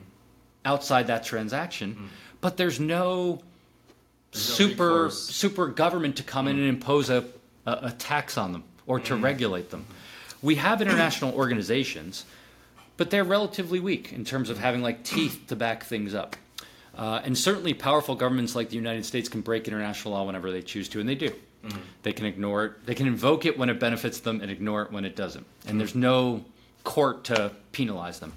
Outside 0.66 1.08
that 1.08 1.24
transaction. 1.24 1.94
Mm-hmm. 1.94 2.06
But 2.42 2.58
there's 2.58 2.80
no 2.80 3.42
There's 4.32 4.44
super 4.44 4.88
recourse. 4.88 5.20
super 5.20 5.68
government 5.68 6.16
to 6.18 6.24
come 6.24 6.48
in 6.48 6.58
and 6.58 6.66
mm-hmm. 6.66 6.76
impose 6.76 7.10
a, 7.10 7.26
a, 7.66 7.80
a 7.84 7.96
tax 7.98 8.38
on 8.38 8.52
them 8.52 8.64
or 8.88 9.00
to 9.00 9.14
mm-hmm. 9.14 9.24
regulate 9.24 9.70
them. 9.70 9.86
We 10.42 10.56
have 10.56 10.82
international 10.82 11.36
organizations, 11.36 12.26
but 12.98 13.10
they're 13.12 13.24
relatively 13.24 13.80
weak 13.80 14.12
in 14.12 14.26
terms 14.26 14.50
of 14.50 14.58
having 14.58 14.82
like 14.82 15.04
teeth 15.04 15.46
to 15.48 15.56
back 15.56 15.84
things 15.84 16.16
up. 16.16 16.36
Uh, 16.98 17.22
and 17.24 17.38
certainly, 17.38 17.74
powerful 17.74 18.16
governments 18.16 18.56
like 18.56 18.70
the 18.70 18.76
United 18.76 19.06
States 19.06 19.30
can 19.30 19.42
break 19.42 19.68
international 19.68 20.14
law 20.14 20.26
whenever 20.26 20.52
they 20.52 20.62
choose 20.62 20.90
to, 20.90 21.00
and 21.00 21.08
they 21.08 21.16
do. 21.16 21.32
They 22.02 22.12
can 22.12 22.26
ignore 22.26 22.66
it. 22.66 22.86
They 22.88 22.96
can 22.96 23.06
invoke 23.06 23.46
it 23.46 23.56
when 23.56 23.70
it 23.70 23.80
benefits 23.80 24.20
them 24.20 24.42
and 24.42 24.50
ignore 24.50 24.82
it 24.82 24.92
when 24.92 25.06
it 25.06 25.16
doesn't. 25.16 25.46
And 25.68 25.80
there's 25.80 25.94
no 25.94 26.44
court 26.84 27.24
to 27.26 27.52
penalize 27.72 28.20
them. 28.20 28.34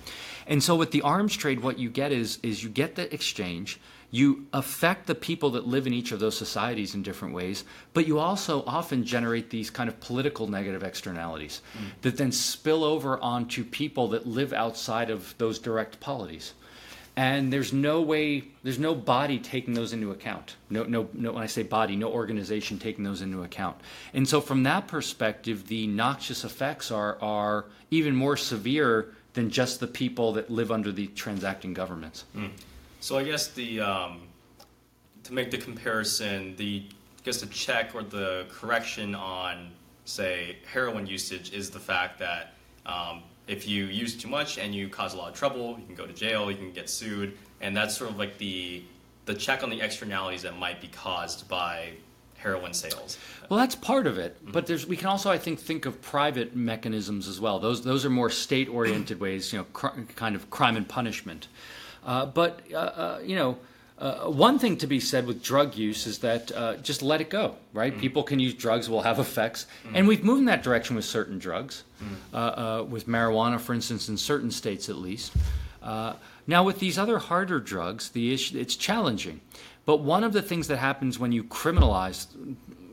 And 0.46 0.62
so, 0.62 0.76
with 0.76 0.90
the 0.90 1.02
arms 1.02 1.36
trade, 1.36 1.60
what 1.60 1.78
you 1.78 1.90
get 1.90 2.12
is 2.12 2.38
is 2.42 2.62
you 2.62 2.68
get 2.68 2.94
the 2.94 3.12
exchange. 3.12 3.80
You 4.10 4.46
affect 4.52 5.08
the 5.08 5.14
people 5.16 5.50
that 5.50 5.66
live 5.66 5.88
in 5.88 5.92
each 5.92 6.12
of 6.12 6.20
those 6.20 6.38
societies 6.38 6.94
in 6.94 7.02
different 7.02 7.34
ways, 7.34 7.64
but 7.94 8.06
you 8.06 8.20
also 8.20 8.62
often 8.64 9.04
generate 9.04 9.50
these 9.50 9.70
kind 9.70 9.88
of 9.88 9.98
political 9.98 10.46
negative 10.46 10.84
externalities 10.84 11.62
mm. 11.76 12.00
that 12.02 12.16
then 12.16 12.30
spill 12.30 12.84
over 12.84 13.18
onto 13.18 13.64
people 13.64 14.06
that 14.08 14.24
live 14.24 14.52
outside 14.52 15.10
of 15.10 15.34
those 15.38 15.58
direct 15.58 15.98
polities. 15.98 16.54
And 17.16 17.52
there's 17.52 17.72
no 17.72 18.02
way 18.02 18.44
there's 18.64 18.78
no 18.78 18.94
body 18.94 19.38
taking 19.38 19.74
those 19.74 19.92
into 19.92 20.10
account. 20.10 20.56
No 20.68 20.82
no 20.84 21.08
no 21.12 21.32
when 21.32 21.42
i 21.42 21.46
say 21.46 21.62
body 21.62 21.94
no 21.94 22.08
organization 22.08 22.78
taking 22.78 23.04
those 23.04 23.22
into 23.22 23.42
account. 23.42 23.76
And 24.12 24.28
so 24.28 24.40
from 24.40 24.64
that 24.64 24.88
perspective 24.88 25.68
the 25.68 25.86
noxious 25.86 26.44
effects 26.44 26.90
are 26.90 27.18
are 27.20 27.66
even 27.90 28.16
more 28.16 28.36
severe 28.36 29.14
than 29.34 29.50
just 29.50 29.80
the 29.80 29.86
people 29.86 30.32
that 30.32 30.48
live 30.48 30.72
under 30.72 30.90
the 30.90 31.08
transacting 31.08 31.74
governments. 31.74 32.24
So 33.00 33.18
I 33.18 33.24
guess 33.24 33.48
the 33.48 33.80
um, 33.80 34.22
to 35.24 35.34
make 35.34 35.50
the 35.50 35.58
comparison, 35.58 36.56
the 36.56 36.86
I 36.88 37.22
guess 37.24 37.40
the 37.40 37.46
check 37.46 37.94
or 37.94 38.02
the 38.02 38.46
correction 38.48 39.14
on 39.14 39.70
say 40.06 40.58
heroin 40.66 41.06
usage 41.06 41.52
is 41.52 41.70
the 41.70 41.80
fact 41.80 42.18
that 42.20 42.54
um, 42.86 43.22
if 43.46 43.66
you 43.66 43.84
use 43.86 44.16
too 44.16 44.28
much 44.28 44.58
and 44.58 44.74
you 44.74 44.88
cause 44.88 45.14
a 45.14 45.16
lot 45.16 45.30
of 45.30 45.34
trouble, 45.34 45.76
you 45.78 45.84
can 45.86 45.94
go 45.94 46.06
to 46.06 46.12
jail, 46.12 46.50
you 46.50 46.56
can 46.56 46.72
get 46.72 46.88
sued, 46.88 47.36
and 47.60 47.76
that's 47.76 47.96
sort 47.96 48.10
of 48.10 48.18
like 48.18 48.38
the 48.38 48.82
the 49.26 49.34
check 49.34 49.62
on 49.62 49.70
the 49.70 49.80
externalities 49.80 50.42
that 50.42 50.56
might 50.58 50.80
be 50.80 50.88
caused 50.88 51.48
by 51.48 51.90
heroin 52.44 52.74
sales. 52.74 53.18
Well, 53.48 53.58
that's 53.58 53.74
part 53.74 54.06
of 54.06 54.18
it, 54.18 54.36
but 54.52 54.66
there's 54.66 54.86
we 54.86 54.96
can 54.96 55.08
also, 55.08 55.30
I 55.30 55.38
think, 55.38 55.58
think 55.58 55.86
of 55.86 56.00
private 56.00 56.54
mechanisms 56.54 57.26
as 57.26 57.40
well. 57.40 57.58
Those 57.58 57.82
those 57.82 58.04
are 58.04 58.10
more 58.10 58.30
state-oriented 58.30 59.18
ways, 59.26 59.52
you 59.52 59.58
know, 59.58 59.66
cr- 59.72 60.00
kind 60.14 60.36
of 60.36 60.50
crime 60.50 60.76
and 60.76 60.86
punishment. 60.86 61.48
Uh, 62.06 62.26
but 62.26 62.60
uh, 62.72 62.76
uh, 62.76 63.20
you 63.24 63.34
know, 63.34 63.56
uh, 63.98 64.26
one 64.26 64.58
thing 64.58 64.76
to 64.76 64.86
be 64.86 65.00
said 65.00 65.26
with 65.26 65.42
drug 65.42 65.74
use 65.74 66.06
is 66.06 66.18
that 66.18 66.52
uh, 66.52 66.76
just 66.76 67.02
let 67.02 67.20
it 67.20 67.30
go, 67.30 67.56
right? 67.72 67.96
People 67.98 68.22
can 68.22 68.38
use 68.38 68.52
drugs, 68.52 68.90
will 68.90 69.02
have 69.02 69.18
effects, 69.18 69.66
and 69.94 70.06
we've 70.06 70.22
moved 70.24 70.40
in 70.40 70.44
that 70.46 70.62
direction 70.62 70.96
with 70.96 71.04
certain 71.04 71.38
drugs, 71.38 71.84
uh, 72.32 72.36
uh, 72.36 72.86
with 72.88 73.06
marijuana, 73.08 73.58
for 73.58 73.72
instance, 73.72 74.08
in 74.08 74.16
certain 74.16 74.50
states 74.50 74.88
at 74.88 74.96
least. 74.96 75.32
Uh, 75.82 76.14
now, 76.46 76.62
with 76.64 76.78
these 76.78 76.98
other 76.98 77.18
harder 77.18 77.60
drugs, 77.60 78.10
the 78.10 78.32
issue 78.34 78.58
it's 78.58 78.76
challenging. 78.76 79.40
But 79.86 79.98
one 79.98 80.24
of 80.24 80.32
the 80.32 80.42
things 80.42 80.68
that 80.68 80.78
happens 80.78 81.18
when 81.18 81.32
you 81.32 81.44
criminalize 81.44 82.26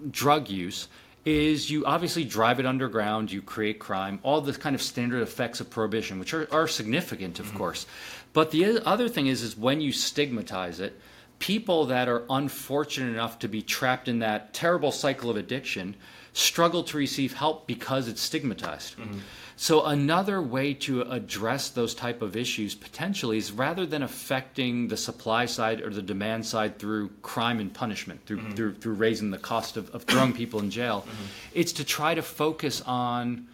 drug 0.10 0.50
use 0.50 0.88
is 1.24 1.70
you 1.70 1.86
obviously 1.86 2.24
drive 2.24 2.60
it 2.60 2.66
underground, 2.66 3.32
you 3.32 3.42
create 3.42 3.80
crime, 3.80 4.20
all 4.24 4.42
the 4.42 4.54
kind 4.54 4.76
of 4.76 4.82
standard 4.82 5.22
effects 5.22 5.60
of 5.60 5.70
prohibition, 5.70 6.20
which 6.20 6.34
are, 6.34 6.48
are 6.52 6.68
significant, 6.68 7.40
of 7.40 7.46
mm-hmm. 7.48 7.58
course. 7.58 7.86
But 8.34 8.52
the 8.52 8.80
other 8.86 9.08
thing 9.08 9.28
is, 9.28 9.44
is 9.44 9.56
when 9.56 9.82
you 9.82 9.92
stigmatize 9.92 10.80
it, 10.80 11.00
people 11.42 11.88
that 11.88 12.08
are 12.08 12.24
unfortunate 12.30 13.12
enough 13.12 13.40
to 13.40 13.48
be 13.50 13.64
trapped 13.64 14.08
in 14.08 14.20
that 14.20 14.54
terrible 14.54 14.92
cycle 14.92 15.30
of 15.30 15.36
addiction 15.36 15.96
struggle 16.34 16.84
to 16.84 16.98
receive 16.98 17.34
help 17.34 17.68
because 17.68 18.08
it's 18.08 18.22
stigmatized. 18.22 18.96
Mm-hmm. 18.98 19.20
So 19.58 19.86
another 19.86 20.42
way 20.42 20.74
to 20.76 21.02
address 21.02 21.70
those 21.70 21.94
type 21.94 22.22
of 22.22 22.38
issues 22.38 22.74
potentially 22.74 23.38
is 23.38 23.52
rather 23.52 23.86
than 23.86 24.04
affecting 24.04 24.88
the 24.88 24.96
supply 24.96 25.46
side 25.46 25.82
or 25.82 25.90
the 25.90 26.02
demand 26.02 26.46
side 26.46 26.80
through 26.80 27.10
crime 27.22 27.60
and 27.60 27.74
punishment, 27.74 28.26
through 28.26 28.38
mm-hmm. 28.38 28.52
through, 28.52 28.76
through 28.76 28.94
raising 28.94 29.32
the 29.32 29.38
cost 29.38 29.78
of, 29.78 29.90
of 29.96 30.04
throwing 30.04 30.34
people 30.34 30.60
in 30.60 30.70
jail, 30.70 31.02
mm-hmm. 31.02 31.26
it's 31.54 31.74
to 31.74 31.84
try 31.84 32.14
to 32.14 32.22
focus 32.22 32.82
on 32.82 33.48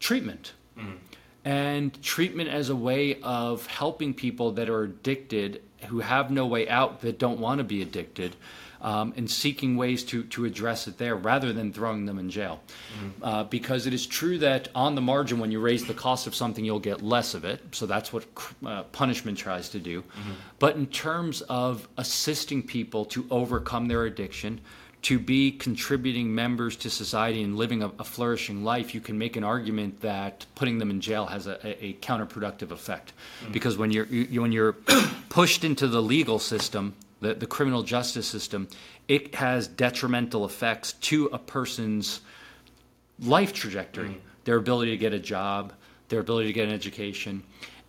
treatment 0.00 0.52
and 1.44 2.00
treatment 2.02 2.48
as 2.48 2.70
a 2.70 2.76
way 2.76 3.20
of 3.22 3.66
helping 3.66 4.14
people 4.14 4.52
that 4.52 4.68
are 4.68 4.84
addicted 4.84 5.62
who 5.88 6.00
have 6.00 6.30
no 6.30 6.46
way 6.46 6.68
out 6.68 7.00
that 7.00 7.18
don't 7.18 7.40
want 7.40 7.58
to 7.58 7.64
be 7.64 7.82
addicted 7.82 8.36
um, 8.80 9.12
and 9.16 9.30
seeking 9.30 9.76
ways 9.76 10.02
to, 10.04 10.24
to 10.24 10.44
address 10.44 10.88
it 10.88 10.98
there 10.98 11.14
rather 11.14 11.52
than 11.52 11.72
throwing 11.72 12.04
them 12.04 12.18
in 12.18 12.28
jail. 12.30 12.60
Uh, 13.22 13.44
because 13.44 13.86
it 13.86 13.94
is 13.94 14.06
true 14.06 14.38
that 14.38 14.68
on 14.74 14.94
the 14.94 15.00
margin 15.00 15.38
when 15.38 15.50
you 15.52 15.60
raise 15.60 15.84
the 15.84 15.94
cost 15.94 16.26
of 16.26 16.34
something 16.34 16.64
you'll 16.64 16.80
get 16.80 17.00
less 17.00 17.34
of 17.34 17.44
it. 17.44 17.60
So 17.72 17.86
that's 17.86 18.12
what 18.12 18.24
uh, 18.66 18.82
punishment 18.84 19.38
tries 19.38 19.68
to 19.70 19.78
do. 19.78 20.04
But 20.58 20.76
in 20.76 20.86
terms 20.86 21.42
of 21.42 21.88
assisting 21.96 22.62
people 22.62 23.04
to 23.06 23.26
overcome 23.30 23.86
their 23.86 24.04
addiction 24.04 24.60
to 25.02 25.18
be 25.18 25.50
contributing 25.50 26.32
members 26.32 26.76
to 26.76 26.88
society 26.88 27.42
and 27.42 27.56
living 27.56 27.82
a, 27.82 27.90
a 27.98 28.04
flourishing 28.04 28.62
life, 28.62 28.94
you 28.94 29.00
can 29.00 29.18
make 29.18 29.36
an 29.36 29.42
argument 29.42 30.00
that 30.00 30.46
putting 30.54 30.78
them 30.78 30.90
in 30.90 31.00
jail 31.00 31.26
has 31.26 31.48
a, 31.48 31.84
a, 31.84 31.94
counterproductive 31.94 32.70
effect. 32.70 33.12
Mm. 33.44 33.52
Because 33.52 33.76
when 33.76 33.90
you're 33.90 34.06
you, 34.06 34.40
when 34.40 34.52
you're 34.52 34.72
pushed 35.28 35.64
into 35.64 35.88
the 35.88 36.00
legal 36.00 36.38
system, 36.38 36.94
the, 37.20 37.34
the 37.34 37.46
criminal 37.46 37.82
justice 37.82 38.28
system, 38.28 38.68
it 39.08 39.34
has 39.34 39.66
detrimental 39.66 40.44
effects 40.44 40.92
to 40.94 41.26
a 41.26 41.38
person's 41.38 42.20
life 43.18 43.52
trajectory, 43.52 44.10
mm. 44.10 44.20
their 44.44 44.56
ability 44.56 44.92
to 44.92 44.96
get 44.96 45.12
a 45.12 45.18
job, 45.18 45.72
their 46.10 46.20
ability 46.20 46.46
to 46.46 46.52
get 46.52 46.68
an 46.68 46.74
education. 46.74 47.42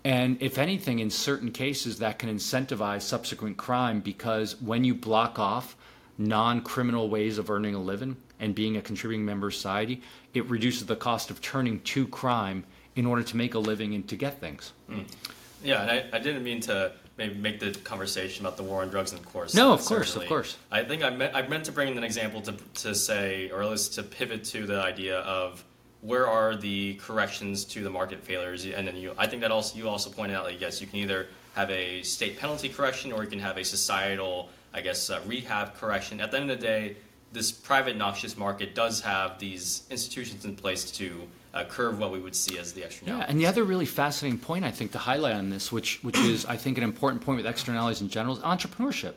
And 0.03 0.41
if 0.41 0.57
anything, 0.57 0.99
in 0.99 1.11
certain 1.11 1.51
cases, 1.51 1.99
that 1.99 2.19
can 2.19 2.29
incentivize 2.29 3.03
subsequent 3.03 3.57
crime 3.57 4.01
because 4.01 4.59
when 4.59 4.83
you 4.83 4.95
block 4.95 5.37
off 5.37 5.77
non 6.17 6.61
criminal 6.61 7.09
ways 7.09 7.37
of 7.37 7.49
earning 7.49 7.75
a 7.75 7.79
living 7.79 8.17
and 8.39 8.53
being 8.53 8.77
a 8.77 8.81
contributing 8.81 9.25
member 9.25 9.47
of 9.47 9.53
society, 9.53 10.01
it 10.33 10.45
reduces 10.49 10.85
the 10.85 10.95
cost 10.95 11.29
of 11.29 11.41
turning 11.41 11.79
to 11.81 12.07
crime 12.07 12.65
in 12.95 13.05
order 13.05 13.23
to 13.23 13.37
make 13.37 13.53
a 13.53 13.59
living 13.59 13.93
and 13.95 14.07
to 14.07 14.15
get 14.15 14.39
things. 14.39 14.73
Mm. 14.89 15.05
Yeah, 15.63 15.81
and 15.81 15.91
I, 15.91 16.17
I 16.17 16.19
didn't 16.19 16.43
mean 16.43 16.59
to 16.61 16.91
maybe 17.17 17.35
make 17.35 17.59
the 17.59 17.71
conversation 17.71 18.45
about 18.45 18.57
the 18.57 18.63
war 18.63 18.81
on 18.81 18.89
drugs 18.89 19.13
in 19.13 19.19
the 19.19 19.25
course. 19.25 19.53
No, 19.53 19.71
of 19.71 19.85
course, 19.85 20.15
of 20.15 20.25
course. 20.27 20.57
I 20.71 20.83
think 20.83 21.03
I 21.03 21.09
meant, 21.09 21.35
I 21.35 21.47
meant 21.47 21.65
to 21.65 21.71
bring 21.71 21.89
in 21.89 21.97
an 21.97 22.03
example 22.03 22.41
to, 22.41 22.53
to 22.75 22.95
say, 22.95 23.49
or 23.51 23.63
at 23.63 23.69
least 23.69 23.93
to 23.95 24.03
pivot 24.03 24.43
to 24.45 24.65
the 24.65 24.81
idea 24.81 25.19
of 25.19 25.63
where 26.01 26.27
are 26.27 26.55
the 26.55 26.95
corrections 26.95 27.63
to 27.63 27.81
the 27.81 27.89
market 27.89 28.23
failures, 28.23 28.65
and 28.65 28.87
then 28.87 28.97
you. 28.97 29.13
I 29.17 29.27
think 29.27 29.41
that 29.41 29.51
also 29.51 29.77
you 29.77 29.87
also 29.87 30.09
pointed 30.09 30.35
out 30.35 30.45
that 30.45 30.59
yes, 30.59 30.81
you 30.81 30.87
can 30.87 30.99
either 30.99 31.27
have 31.55 31.69
a 31.69 32.01
state 32.01 32.37
penalty 32.37 32.67
correction 32.67 33.13
or 33.13 33.23
you 33.23 33.29
can 33.29 33.39
have 33.39 33.57
a 33.57 33.63
societal, 33.63 34.49
I 34.73 34.81
guess, 34.81 35.09
uh, 35.09 35.21
rehab 35.25 35.75
correction. 35.75 36.19
At 36.19 36.31
the 36.31 36.39
end 36.39 36.51
of 36.51 36.59
the 36.59 36.65
day, 36.65 36.97
this 37.31 37.51
private 37.51 37.97
noxious 37.97 38.37
market 38.37 38.75
does 38.75 39.01
have 39.01 39.39
these 39.39 39.83
institutions 39.89 40.45
in 40.45 40.55
place 40.55 40.89
to 40.91 41.27
uh, 41.53 41.63
curb 41.65 41.99
what 41.99 42.11
we 42.11 42.19
would 42.19 42.35
see 42.35 42.57
as 42.57 42.73
the 42.73 42.83
externalities. 42.83 43.25
Yeah, 43.25 43.29
and 43.29 43.39
the 43.39 43.45
other 43.45 43.63
really 43.63 43.85
fascinating 43.85 44.39
point 44.39 44.65
I 44.65 44.71
think 44.71 44.91
to 44.93 44.97
highlight 44.97 45.35
on 45.35 45.49
this, 45.49 45.71
which 45.71 46.03
which 46.03 46.17
is 46.17 46.45
I 46.45 46.57
think 46.57 46.77
an 46.77 46.83
important 46.83 47.21
point 47.21 47.37
with 47.37 47.45
externalities 47.45 48.01
in 48.01 48.09
general, 48.09 48.37
is 48.37 48.43
entrepreneurship, 48.43 49.13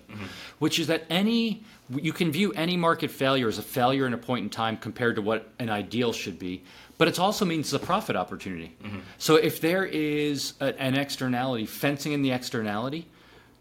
which 0.59 0.79
is 0.79 0.87
that 0.89 1.05
any 1.09 1.65
you 1.91 2.13
can 2.13 2.31
view 2.31 2.53
any 2.53 2.77
market 2.77 3.11
failure 3.11 3.49
as 3.49 3.59
a 3.59 3.63
failure 3.63 4.07
in 4.07 4.13
a 4.13 4.19
point 4.19 4.43
in 4.45 4.51
time 4.51 4.77
compared 4.77 5.17
to 5.17 5.23
what 5.23 5.49
an 5.59 5.71
ideal 5.71 6.13
should 6.13 6.39
be, 6.39 6.63
but 6.99 7.09
it 7.09 7.19
also 7.19 7.45
means 7.45 7.73
it's 7.73 7.83
a 7.83 7.87
profit 7.87 8.17
opportunity. 8.17 8.77
So 9.17 9.37
if 9.37 9.61
there 9.61 9.87
is 9.87 10.55
a, 10.61 10.79
an 10.81 10.95
externality, 10.95 11.65
fencing 11.65 12.13
in 12.13 12.21
the 12.23 12.33
externality 12.33 13.09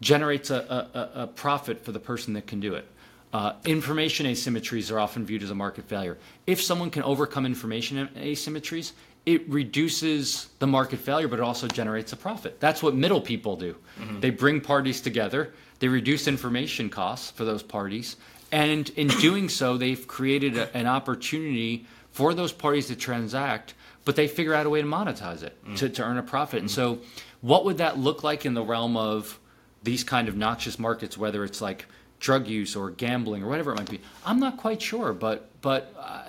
generates 0.00 0.50
a, 0.50 0.88
a, 0.94 1.22
a- 1.22 1.26
profit 1.26 1.84
for 1.84 1.92
the 1.92 2.00
person 2.00 2.34
that 2.34 2.46
can 2.46 2.60
do 2.60 2.74
it. 2.74 2.86
Uh, 3.32 3.52
information 3.64 4.26
asymmetries 4.26 4.92
are 4.92 5.00
often 5.00 5.26
viewed 5.26 5.42
as 5.42 5.50
a 5.50 5.54
market 5.54 5.84
failure. 5.88 6.16
If 6.46 6.62
someone 6.62 6.90
can 6.90 7.02
overcome 7.02 7.44
information 7.44 8.08
asymmetries, 8.16 8.92
it 9.26 9.48
reduces 9.48 10.48
the 10.60 10.66
market 10.66 11.00
failure, 11.00 11.28
but 11.28 11.40
it 11.40 11.42
also 11.42 11.66
generates 11.66 12.12
a 12.12 12.16
profit. 12.16 12.60
That's 12.60 12.82
what 12.82 12.94
middle 12.94 13.20
people 13.20 13.56
do. 13.56 13.76
They 14.20 14.30
bring 14.30 14.60
parties 14.60 15.00
together, 15.00 15.52
they 15.80 15.88
reduce 15.88 16.28
information 16.28 16.88
costs 16.88 17.30
for 17.32 17.44
those 17.44 17.62
parties, 17.62 18.16
and 18.52 18.88
in 18.90 19.08
doing 19.08 19.48
so, 19.48 19.76
they've 19.76 20.06
created 20.06 20.56
a, 20.56 20.74
an 20.76 20.86
opportunity 20.86 21.86
for 22.12 22.32
those 22.32 22.52
parties 22.52 22.86
to 22.86 22.96
transact, 22.96 23.74
but 24.04 24.16
they 24.16 24.28
figure 24.28 24.54
out 24.54 24.64
a 24.66 24.70
way 24.70 24.80
to 24.80 24.86
monetize 24.86 25.42
it 25.42 25.62
mm. 25.66 25.76
to, 25.76 25.88
to 25.88 26.02
earn 26.02 26.16
a 26.16 26.22
profit. 26.22 26.60
And 26.60 26.70
so, 26.70 27.00
what 27.40 27.64
would 27.64 27.78
that 27.78 27.98
look 27.98 28.22
like 28.22 28.46
in 28.46 28.54
the 28.54 28.62
realm 28.62 28.96
of 28.96 29.38
these 29.86 30.04
kind 30.04 30.28
of 30.28 30.36
noxious 30.36 30.78
markets, 30.78 31.16
whether 31.16 31.42
it's 31.44 31.62
like 31.62 31.86
drug 32.20 32.46
use 32.46 32.76
or 32.76 32.90
gambling 32.90 33.42
or 33.42 33.48
whatever 33.48 33.72
it 33.72 33.76
might 33.76 33.90
be? 33.90 34.00
I'm 34.26 34.38
not 34.38 34.58
quite 34.58 34.82
sure, 34.82 35.14
but 35.14 35.48
but. 35.62 35.94
Uh, 35.98 36.22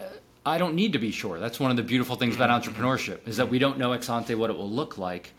I 0.47 0.57
don't 0.57 0.75
need 0.75 0.93
to 0.93 0.99
be 0.99 1.11
sure. 1.11 1.39
That's 1.39 1.59
one 1.59 1.71
of 1.71 1.77
the 1.77 1.83
beautiful 1.83 2.15
things 2.15 2.37
about 2.37 2.49
entrepreneurship 2.49 3.27
is 3.27 3.35
that 3.35 3.49
we 3.49 3.59
don't 3.59 3.77
know 3.77 3.91
ex 3.91 4.09
ante 4.09 4.33
what 4.33 4.49
it 4.49 4.55
will 4.55 4.69
look 4.69 4.97
like, 4.97 5.33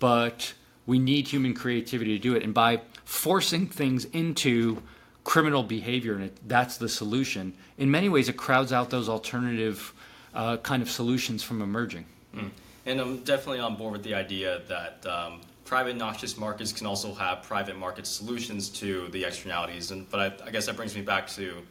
but 0.00 0.54
we 0.86 0.98
need 0.98 1.28
human 1.28 1.54
creativity 1.54 2.18
to 2.18 2.18
do 2.18 2.34
it. 2.34 2.42
And 2.42 2.52
by 2.52 2.80
forcing 3.04 3.68
things 3.68 4.06
into 4.06 4.82
criminal 5.22 5.62
behavior, 5.62 6.14
and 6.14 6.24
it, 6.24 6.48
that's 6.48 6.78
the 6.78 6.88
solution. 6.88 7.54
In 7.78 7.92
many 7.92 8.08
ways, 8.08 8.28
it 8.28 8.36
crowds 8.36 8.72
out 8.72 8.90
those 8.90 9.08
alternative 9.08 9.92
uh, 10.34 10.56
kind 10.56 10.82
of 10.82 10.90
solutions 10.90 11.44
from 11.44 11.62
emerging. 11.62 12.06
Mm. 12.34 12.50
And 12.86 13.00
I'm 13.00 13.18
definitely 13.18 13.60
on 13.60 13.76
board 13.76 13.92
with 13.92 14.02
the 14.02 14.14
idea 14.14 14.62
that 14.66 15.06
um, 15.06 15.42
private 15.70 15.96
noxious 15.96 16.36
markets 16.36 16.72
can 16.72 16.84
also 16.84 17.14
have 17.14 17.44
private 17.44 17.78
market 17.78 18.04
solutions 18.04 18.68
to 18.68 19.06
the 19.12 19.24
externalities. 19.24 19.92
And 19.92 20.10
but 20.10 20.42
I, 20.42 20.48
I 20.48 20.50
guess 20.50 20.66
that 20.66 20.74
brings 20.74 20.96
me 20.96 21.00
back 21.00 21.28
to 21.28 21.62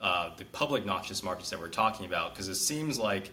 uh, 0.00 0.30
the 0.36 0.44
public 0.44 0.86
noxious 0.86 1.24
markets 1.24 1.50
that 1.50 1.58
we're 1.58 1.66
talking 1.66 2.06
about, 2.06 2.32
because 2.32 2.46
it 2.46 2.54
seems 2.54 3.00
like 3.00 3.32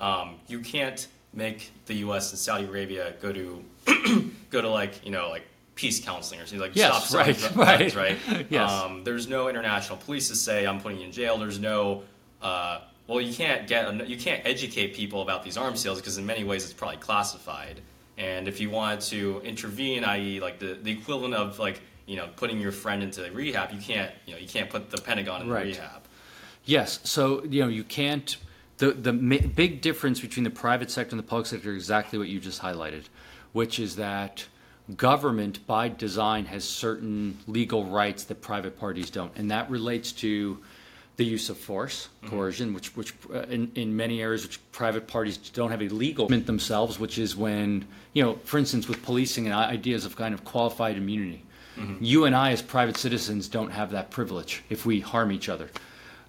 um, 0.00 0.40
you 0.48 0.58
can't 0.58 1.06
make 1.32 1.70
the 1.86 1.94
U.S. 2.06 2.32
and 2.32 2.38
Saudi 2.38 2.64
Arabia 2.64 3.14
go 3.22 3.32
to 3.32 3.64
go 4.50 4.60
to 4.60 4.68
like 4.68 5.04
you 5.04 5.12
know 5.12 5.28
like 5.28 5.44
peace 5.76 6.04
counseling 6.04 6.40
or 6.40 6.46
something 6.46 6.58
like 6.58 6.74
yes, 6.74 7.04
stop 7.06 7.24
right, 7.24 7.38
drugs, 7.38 7.56
right, 7.94 7.94
right. 7.94 8.46
yes. 8.50 8.68
Um, 8.68 9.04
there's 9.04 9.28
no 9.28 9.48
international 9.48 9.98
police 9.98 10.26
to 10.30 10.34
say 10.34 10.66
I'm 10.66 10.80
putting 10.80 10.98
you 10.98 11.06
in 11.06 11.12
jail. 11.12 11.38
There's 11.38 11.60
no 11.60 12.02
uh, 12.42 12.80
well, 13.06 13.20
you 13.20 13.32
can't 13.32 13.68
get 13.68 14.08
you 14.08 14.16
can't 14.16 14.44
educate 14.44 14.94
people 14.94 15.22
about 15.22 15.44
these 15.44 15.56
arms 15.56 15.78
sales 15.78 16.00
because 16.00 16.18
in 16.18 16.26
many 16.26 16.42
ways 16.42 16.64
it's 16.64 16.72
probably 16.72 16.96
classified. 16.96 17.80
And 18.16 18.46
if 18.46 18.60
you 18.60 18.70
wanted 18.70 19.00
to 19.02 19.40
intervene, 19.44 20.04
i.e., 20.04 20.40
like 20.40 20.58
the, 20.58 20.78
the 20.80 20.92
equivalent 20.92 21.34
of 21.34 21.58
like 21.58 21.80
you 22.06 22.16
know 22.16 22.28
putting 22.36 22.60
your 22.60 22.72
friend 22.72 23.02
into 23.02 23.28
rehab, 23.32 23.72
you 23.72 23.80
can't 23.80 24.12
you 24.26 24.34
know 24.34 24.38
you 24.38 24.48
can't 24.48 24.70
put 24.70 24.90
the 24.90 24.98
Pentagon 24.98 25.42
in 25.42 25.48
right. 25.48 25.66
rehab. 25.66 26.02
Yes, 26.64 27.00
so 27.04 27.44
you 27.44 27.62
know 27.62 27.68
you 27.68 27.84
can't. 27.84 28.36
The 28.78 28.92
the 28.92 29.12
big 29.12 29.80
difference 29.80 30.20
between 30.20 30.44
the 30.44 30.50
private 30.50 30.90
sector 30.90 31.14
and 31.14 31.18
the 31.18 31.26
public 31.26 31.46
sector 31.46 31.70
is 31.70 31.76
exactly 31.76 32.18
what 32.18 32.28
you 32.28 32.40
just 32.40 32.62
highlighted, 32.62 33.04
which 33.52 33.78
is 33.78 33.96
that 33.96 34.46
government 34.96 35.66
by 35.66 35.88
design 35.88 36.44
has 36.46 36.64
certain 36.64 37.38
legal 37.46 37.84
rights 37.86 38.24
that 38.24 38.42
private 38.42 38.78
parties 38.78 39.10
don't, 39.10 39.32
and 39.36 39.50
that 39.50 39.70
relates 39.70 40.12
to 40.12 40.58
the 41.16 41.24
use 41.24 41.48
of 41.48 41.56
force, 41.56 42.08
mm-hmm. 42.22 42.34
coercion, 42.34 42.74
which, 42.74 42.96
which 42.96 43.14
uh, 43.32 43.40
in, 43.42 43.70
in 43.74 43.96
many 43.96 44.20
areas, 44.20 44.44
which 44.44 44.60
private 44.72 45.06
parties 45.06 45.36
don't 45.36 45.70
have 45.70 45.82
a 45.82 45.88
legal 45.88 46.26
themselves, 46.28 46.98
which 46.98 47.18
is 47.18 47.36
when, 47.36 47.86
you 48.12 48.22
know, 48.22 48.34
for 48.44 48.58
instance, 48.58 48.88
with 48.88 49.02
policing 49.02 49.46
and 49.46 49.54
ideas 49.54 50.04
of 50.04 50.16
kind 50.16 50.34
of 50.34 50.44
qualified 50.44 50.96
immunity. 50.96 51.44
Mm-hmm. 51.76 52.04
You 52.04 52.24
and 52.24 52.34
I, 52.34 52.52
as 52.52 52.62
private 52.62 52.96
citizens, 52.96 53.48
don't 53.48 53.70
have 53.70 53.90
that 53.92 54.10
privilege 54.10 54.62
if 54.68 54.86
we 54.86 55.00
harm 55.00 55.32
each 55.32 55.48
other. 55.48 55.70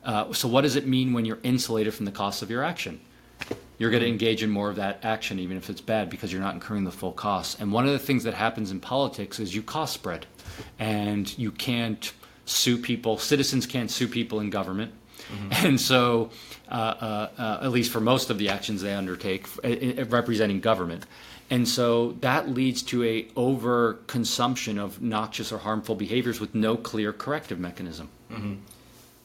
Uh, 0.03 0.31
so, 0.33 0.47
what 0.47 0.61
does 0.61 0.75
it 0.75 0.87
mean 0.87 1.13
when 1.13 1.25
you're 1.25 1.39
insulated 1.43 1.93
from 1.93 2.05
the 2.05 2.11
costs 2.11 2.41
of 2.41 2.49
your 2.49 2.63
action? 2.63 2.99
You're 3.77 3.91
going 3.91 4.03
to 4.03 4.09
engage 4.09 4.41
in 4.41 4.49
more 4.49 4.69
of 4.69 4.77
that 4.77 4.99
action, 5.03 5.39
even 5.39 5.57
if 5.57 5.69
it's 5.69 5.81
bad, 5.81 6.09
because 6.09 6.31
you're 6.31 6.41
not 6.41 6.53
incurring 6.53 6.85
the 6.85 6.91
full 6.91 7.11
costs. 7.11 7.59
And 7.59 7.73
one 7.73 7.85
of 7.85 7.91
the 7.91 7.99
things 7.99 8.23
that 8.23 8.33
happens 8.33 8.71
in 8.71 8.79
politics 8.79 9.39
is 9.39 9.53
you 9.53 9.61
cost 9.61 9.93
spread, 9.93 10.25
and 10.79 11.37
you 11.37 11.51
can't 11.51 12.13
sue 12.45 12.77
people. 12.77 13.17
Citizens 13.17 13.65
can't 13.65 13.91
sue 13.91 14.07
people 14.07 14.39
in 14.39 14.49
government. 14.49 14.93
Mm-hmm. 15.31 15.65
And 15.65 15.81
so, 15.81 16.29
uh, 16.69 16.73
uh, 16.73 17.29
uh, 17.37 17.59
at 17.63 17.71
least 17.71 17.91
for 17.91 17.99
most 17.99 18.29
of 18.29 18.37
the 18.37 18.49
actions 18.49 18.81
they 18.81 18.93
undertake, 18.93 19.47
representing 19.63 20.59
government, 20.59 21.05
and 21.49 21.67
so 21.67 22.13
that 22.21 22.49
leads 22.49 22.81
to 22.83 23.03
a 23.03 23.27
over 23.35 23.99
consumption 24.07 24.79
of 24.79 25.01
noxious 25.01 25.51
or 25.51 25.59
harmful 25.59 25.95
behaviors 25.95 26.39
with 26.39 26.55
no 26.55 26.75
clear 26.75 27.13
corrective 27.13 27.59
mechanism. 27.59 28.09
Mm-hmm. 28.31 28.55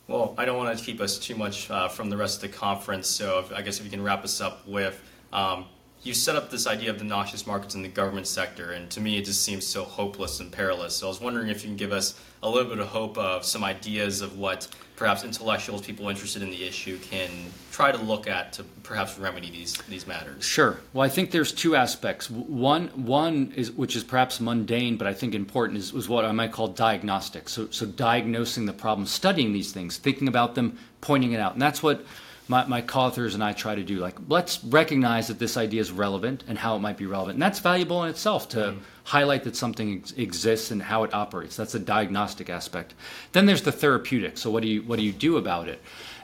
Well, 0.07 0.35
I 0.37 0.45
don't 0.45 0.59
want 0.59 0.77
to 0.77 0.85
keep 0.85 1.01
us 1.01 1.19
too 1.19 1.35
much 1.35 1.71
uh, 1.71 1.89
from 1.89 2.11
the 2.11 2.17
rest 2.17 2.43
of 2.43 2.51
the 2.51 2.57
conference, 2.57 3.09
so 3.09 3.39
if, 3.39 3.53
I 3.53 3.63
guess 3.63 3.79
if 3.79 3.85
you 3.85 3.91
can 3.91 4.03
wrap 4.03 4.25
us 4.25 4.41
up 4.41 4.67
with 4.67 5.01
um, 5.33 5.67
you 6.03 6.15
set 6.15 6.35
up 6.35 6.51
this 6.51 6.67
idea 6.67 6.91
of 6.91 6.99
the 6.99 7.05
noxious 7.05 7.47
markets 7.47 7.75
in 7.75 7.83
the 7.83 7.89
government 7.89 8.27
sector, 8.27 8.73
and 8.73 8.91
to 8.91 9.01
me 9.01 9.19
it 9.19 9.25
just 9.25 9.43
seems 9.43 9.67
so 9.67 9.85
hopeless 9.85 10.41
and 10.41 10.51
perilous. 10.51 10.97
So 10.97 11.07
I 11.07 11.09
was 11.09 11.21
wondering 11.21 11.49
if 11.49 11.63
you 11.63 11.69
can 11.69 11.77
give 11.77 11.93
us 11.93 12.19
a 12.43 12.49
little 12.49 12.69
bit 12.69 12.79
of 12.79 12.89
hope 12.89 13.19
of 13.19 13.45
some 13.45 13.63
ideas 13.63 14.23
of 14.23 14.39
what 14.39 14.67
perhaps 14.97 15.25
intellectuals, 15.25 15.83
people 15.83 16.09
interested 16.09 16.43
in 16.43 16.51
the 16.51 16.65
issue, 16.65 16.99
can 16.99 17.31
try 17.71 17.93
to 17.93 17.99
look 17.99 18.27
at 18.27 18.53
to 18.55 18.65
perhaps 18.83 19.19
remedy 19.19 19.51
these 19.51 19.75
these 19.89 20.07
matters. 20.07 20.43
Sure. 20.45 20.81
Well, 20.95 21.05
I 21.05 21.11
think 21.11 21.31
there's 21.33 21.53
two 21.53 21.77
aspects. 21.77 22.31
One 22.31 22.89
one 22.89 23.53
is 23.55 23.71
which 23.73 23.95
is 23.95 24.03
perhaps 24.03 24.41
mundane, 24.41 24.97
but 24.97 25.07
I 25.07 25.13
think 25.13 25.35
important 25.35 25.79
is, 25.79 25.93
is 25.93 26.09
what 26.09 26.25
I 26.25 26.33
might 26.33 26.53
call 26.53 26.69
diagnostic. 26.69 27.51
So 27.51 27.69
so 27.71 27.85
diagnosing 27.85 28.65
the 28.65 28.73
problem, 28.73 29.07
studying 29.07 29.53
these 29.53 29.71
things, 29.73 29.99
thinking 29.99 30.29
about 30.29 30.55
them, 30.55 30.79
pointing 31.03 31.33
it 31.33 31.41
out, 31.41 31.53
and 31.53 31.61
that's 31.61 31.83
what 31.83 32.05
my, 32.51 32.67
my 32.67 32.81
co-authors 32.81 33.35
and 33.35 33.45
I 33.45 33.53
try 33.53 33.77
to 33.77 33.85
do. 33.85 34.01
Like, 34.01 34.17
let's 34.29 34.63
recognize 34.65 35.29
that 35.29 35.39
this 35.39 35.57
idea 35.57 35.81
is 35.81 35.93
relevant 35.93 36.43
and 36.49 36.59
how 36.59 36.75
it 36.75 36.81
might 36.81 36.97
be 36.97 37.07
relevant, 37.07 37.37
and 37.37 37.43
that's 37.43 37.61
valuable 37.61 38.03
in 38.03 38.11
itself 38.11 38.49
to 38.51 38.59
mm. 38.59 38.79
highlight 39.05 39.45
that 39.45 39.55
something 39.55 39.99
ex- 39.99 40.13
exists 40.13 40.73
and 40.73 40.83
how 40.83 41.05
it 41.05 41.15
operates. 41.15 41.55
That's 41.55 41.77
a 41.77 41.79
diagnostic 41.79 42.51
aspect. 42.51 42.95
Then 43.33 43.47
there's 43.47 43.63
the 43.63 43.71
therapeutic. 43.71 44.37
So 44.37 44.51
what 44.51 44.65
do 44.65 44.69
you 44.69 44.83
what 44.83 44.99
do 44.99 45.05
you 45.05 45.13
do 45.13 45.37
about 45.37 45.69
it? 45.69 45.81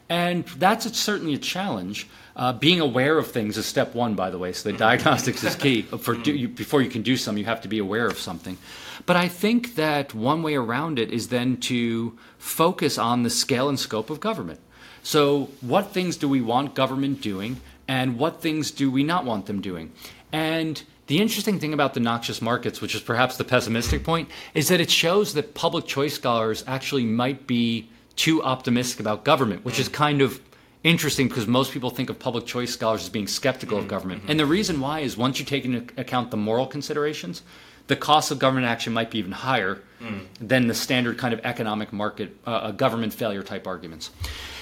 And 0.08 0.44
that's 0.58 0.84
a, 0.84 0.92
certainly 0.92 1.34
a 1.34 1.38
challenge. 1.38 2.08
Uh, 2.34 2.52
being 2.52 2.80
aware 2.80 3.18
of 3.18 3.30
things 3.30 3.56
is 3.56 3.64
step 3.64 3.94
one, 3.94 4.14
by 4.14 4.30
the 4.30 4.38
way. 4.38 4.52
So 4.52 4.68
the 4.68 4.72
mm-hmm. 4.72 4.78
diagnostics 4.78 5.44
is 5.44 5.54
key. 5.54 5.82
For 6.04 6.14
do, 6.14 6.32
you, 6.32 6.48
before 6.48 6.82
you 6.82 6.90
can 6.90 7.02
do 7.02 7.16
something, 7.16 7.40
you 7.40 7.46
have 7.46 7.62
to 7.62 7.68
be 7.68 7.78
aware 7.78 8.06
of 8.06 8.18
something. 8.18 8.58
But 9.06 9.16
I 9.16 9.28
think 9.28 9.76
that 9.76 10.12
one 10.12 10.42
way 10.42 10.54
around 10.54 10.98
it 10.98 11.10
is 11.12 11.28
then 11.28 11.56
to 11.72 12.18
focus 12.36 12.98
on 12.98 13.22
the 13.22 13.30
scale 13.30 13.68
and 13.68 13.78
scope 13.78 14.10
of 14.10 14.20
government. 14.20 14.60
So, 15.06 15.50
what 15.60 15.92
things 15.92 16.16
do 16.16 16.28
we 16.28 16.40
want 16.40 16.74
government 16.74 17.20
doing, 17.20 17.60
and 17.86 18.18
what 18.18 18.42
things 18.42 18.72
do 18.72 18.90
we 18.90 19.04
not 19.04 19.24
want 19.24 19.46
them 19.46 19.60
doing? 19.60 19.92
And 20.32 20.82
the 21.06 21.20
interesting 21.20 21.60
thing 21.60 21.72
about 21.72 21.94
the 21.94 22.00
noxious 22.00 22.42
markets, 22.42 22.80
which 22.80 22.92
is 22.92 23.02
perhaps 23.02 23.36
the 23.36 23.44
pessimistic 23.44 24.02
point, 24.02 24.28
is 24.52 24.66
that 24.66 24.80
it 24.80 24.90
shows 24.90 25.34
that 25.34 25.54
public 25.54 25.86
choice 25.86 26.14
scholars 26.14 26.64
actually 26.66 27.04
might 27.04 27.46
be 27.46 27.88
too 28.16 28.42
optimistic 28.42 28.98
about 28.98 29.22
government, 29.22 29.64
which 29.64 29.78
is 29.78 29.88
kind 29.88 30.20
of 30.20 30.40
interesting 30.82 31.28
because 31.28 31.46
most 31.46 31.70
people 31.70 31.90
think 31.90 32.10
of 32.10 32.18
public 32.18 32.44
choice 32.44 32.72
scholars 32.72 33.04
as 33.04 33.08
being 33.08 33.28
skeptical 33.28 33.78
of 33.78 33.84
mm-hmm. 33.84 33.90
government. 33.90 34.22
And 34.26 34.40
the 34.40 34.46
reason 34.46 34.80
why 34.80 35.00
is 35.00 35.16
once 35.16 35.38
you 35.38 35.44
take 35.44 35.64
into 35.64 35.86
account 35.96 36.32
the 36.32 36.36
moral 36.36 36.66
considerations, 36.66 37.42
the 37.86 37.94
cost 37.94 38.32
of 38.32 38.40
government 38.40 38.66
action 38.66 38.92
might 38.92 39.12
be 39.12 39.18
even 39.18 39.30
higher 39.30 39.82
mm. 40.00 40.26
than 40.40 40.66
the 40.66 40.74
standard 40.74 41.16
kind 41.18 41.32
of 41.32 41.38
economic 41.44 41.92
market, 41.92 42.36
uh, 42.44 42.72
government 42.72 43.12
failure 43.12 43.44
type 43.44 43.68
arguments. 43.68 44.10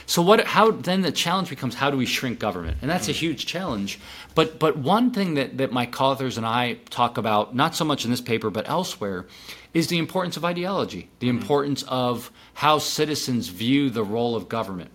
So 0.07 0.23
what? 0.23 0.45
How 0.47 0.71
then 0.71 1.03
the 1.03 1.13
challenge 1.13 1.49
becomes 1.49 1.75
how 1.75 1.91
do 1.91 1.97
we 1.97 2.07
shrink 2.07 2.39
government, 2.39 2.79
and 2.83 2.91
that's 2.91 3.09
a 3.09 3.13
huge 3.13 3.47
challenge. 3.47 3.99
But 4.35 4.59
but 4.59 4.77
one 4.77 5.11
thing 5.11 5.35
that 5.35 5.59
that 5.59 5.73
my 5.73 5.87
co-authors 5.87 6.37
and 6.37 6.47
I 6.47 6.75
talk 6.91 7.17
about, 7.19 7.55
not 7.55 7.75
so 7.75 7.85
much 7.85 8.05
in 8.05 8.11
this 8.11 8.21
paper 8.21 8.51
but 8.51 8.69
elsewhere, 8.69 9.27
is 9.73 9.89
the 9.89 9.99
importance 9.99 10.37
of 10.37 10.45
ideology, 10.45 11.09
the 11.21 11.29
mm-hmm. 11.29 11.39
importance 11.39 11.83
of 11.85 12.31
how 12.55 12.79
citizens 12.79 13.49
view 13.49 13.91
the 13.91 14.05
role 14.05 14.37
of 14.37 14.49
government, 14.49 14.91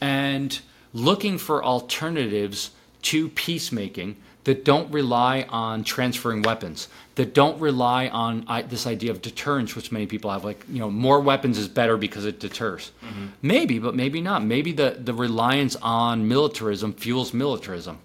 and 0.00 0.60
looking 0.92 1.38
for 1.38 1.64
alternatives 1.64 2.70
to 3.02 3.28
peacemaking 3.30 4.16
that 4.44 4.64
don't 4.64 4.90
rely 4.92 5.46
on 5.50 5.84
transferring 5.84 6.42
weapons, 6.42 6.88
that 7.16 7.34
don't 7.34 7.60
rely 7.60 8.08
on 8.08 8.44
I, 8.48 8.62
this 8.62 8.86
idea 8.86 9.10
of 9.10 9.20
deterrence, 9.20 9.76
which 9.76 9.92
many 9.92 10.06
people 10.06 10.30
have. 10.30 10.44
Like, 10.44 10.64
you 10.68 10.78
know, 10.78 10.90
more 10.90 11.20
weapons 11.20 11.58
is 11.58 11.68
better 11.68 11.96
because 11.96 12.24
it 12.24 12.40
deters. 12.40 12.92
Mm-hmm. 13.04 13.26
Maybe, 13.42 13.78
but 13.78 13.94
maybe 13.94 14.20
not. 14.20 14.44
Maybe 14.44 14.72
the, 14.72 14.96
the 14.98 15.12
reliance 15.12 15.76
on 15.76 16.26
militarism 16.26 16.92
fuels 16.94 17.34
militarism, 17.34 17.98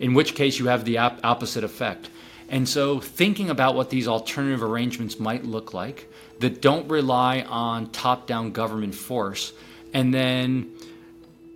in 0.00 0.14
which 0.14 0.34
case 0.34 0.58
you 0.58 0.66
have 0.66 0.84
the 0.84 0.98
ap- 0.98 1.20
opposite 1.22 1.64
effect. 1.64 2.08
And 2.48 2.68
so, 2.68 3.00
thinking 3.00 3.50
about 3.50 3.74
what 3.74 3.90
these 3.90 4.06
alternative 4.06 4.62
arrangements 4.62 5.18
might 5.18 5.44
look 5.44 5.74
like 5.74 6.10
that 6.40 6.60
don't 6.60 6.88
rely 6.88 7.40
on 7.42 7.90
top 7.90 8.26
down 8.26 8.52
government 8.52 8.94
force, 8.94 9.52
and 9.92 10.12
then 10.12 10.70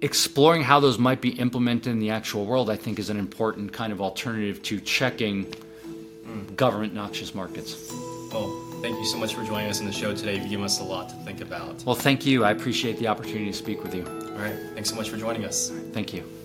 exploring 0.01 0.63
how 0.63 0.81
those 0.81 0.99
might 0.99 1.21
be 1.21 1.31
implemented 1.31 1.93
in 1.93 1.99
the 1.99 2.11
actual 2.11 2.45
world, 2.45 2.71
I 2.71 2.77
think, 2.77 2.99
is 2.99 3.11
an 3.11 3.19
important 3.19 3.73
kind 3.73 3.93
of 3.93 4.01
alternative 4.01 4.63
to 4.65 4.81
checking 4.81 5.47
mm. 5.47 6.57
government 6.57 6.95
noxious 6.95 7.35
markets. 7.35 7.93
Well, 8.33 8.49
thank 8.83 8.97
you 8.97 9.07
so 9.07 9.19
much 9.19 9.35
for 9.35 9.45
joining 9.45 9.71
us 9.71 9.81
in 9.81 9.87
the 9.87 9.93
show 9.93 10.15
today. 10.15 10.37
You've 10.37 10.51
given 10.51 10.65
us 10.65 10.81
a 10.81 10.85
lot 10.85 11.09
to 11.11 11.15
think 11.17 11.41
about. 11.41 11.83
Well, 11.85 11.95
thank 11.95 12.27
you. 12.27 12.45
I 12.45 12.51
appreciate 12.51 12.99
the 12.99 13.09
opportunity 13.09 13.47
to 13.47 13.57
speak 13.57 13.83
with 13.83 13.95
you. 13.95 14.05
All 14.07 14.43
right. 14.43 14.57
Thanks 14.75 14.91
so 14.91 14.97
much 14.97 15.09
for 15.09 15.17
joining 15.17 15.45
us. 15.45 15.71
Thank 15.93 16.13
you. 16.13 16.38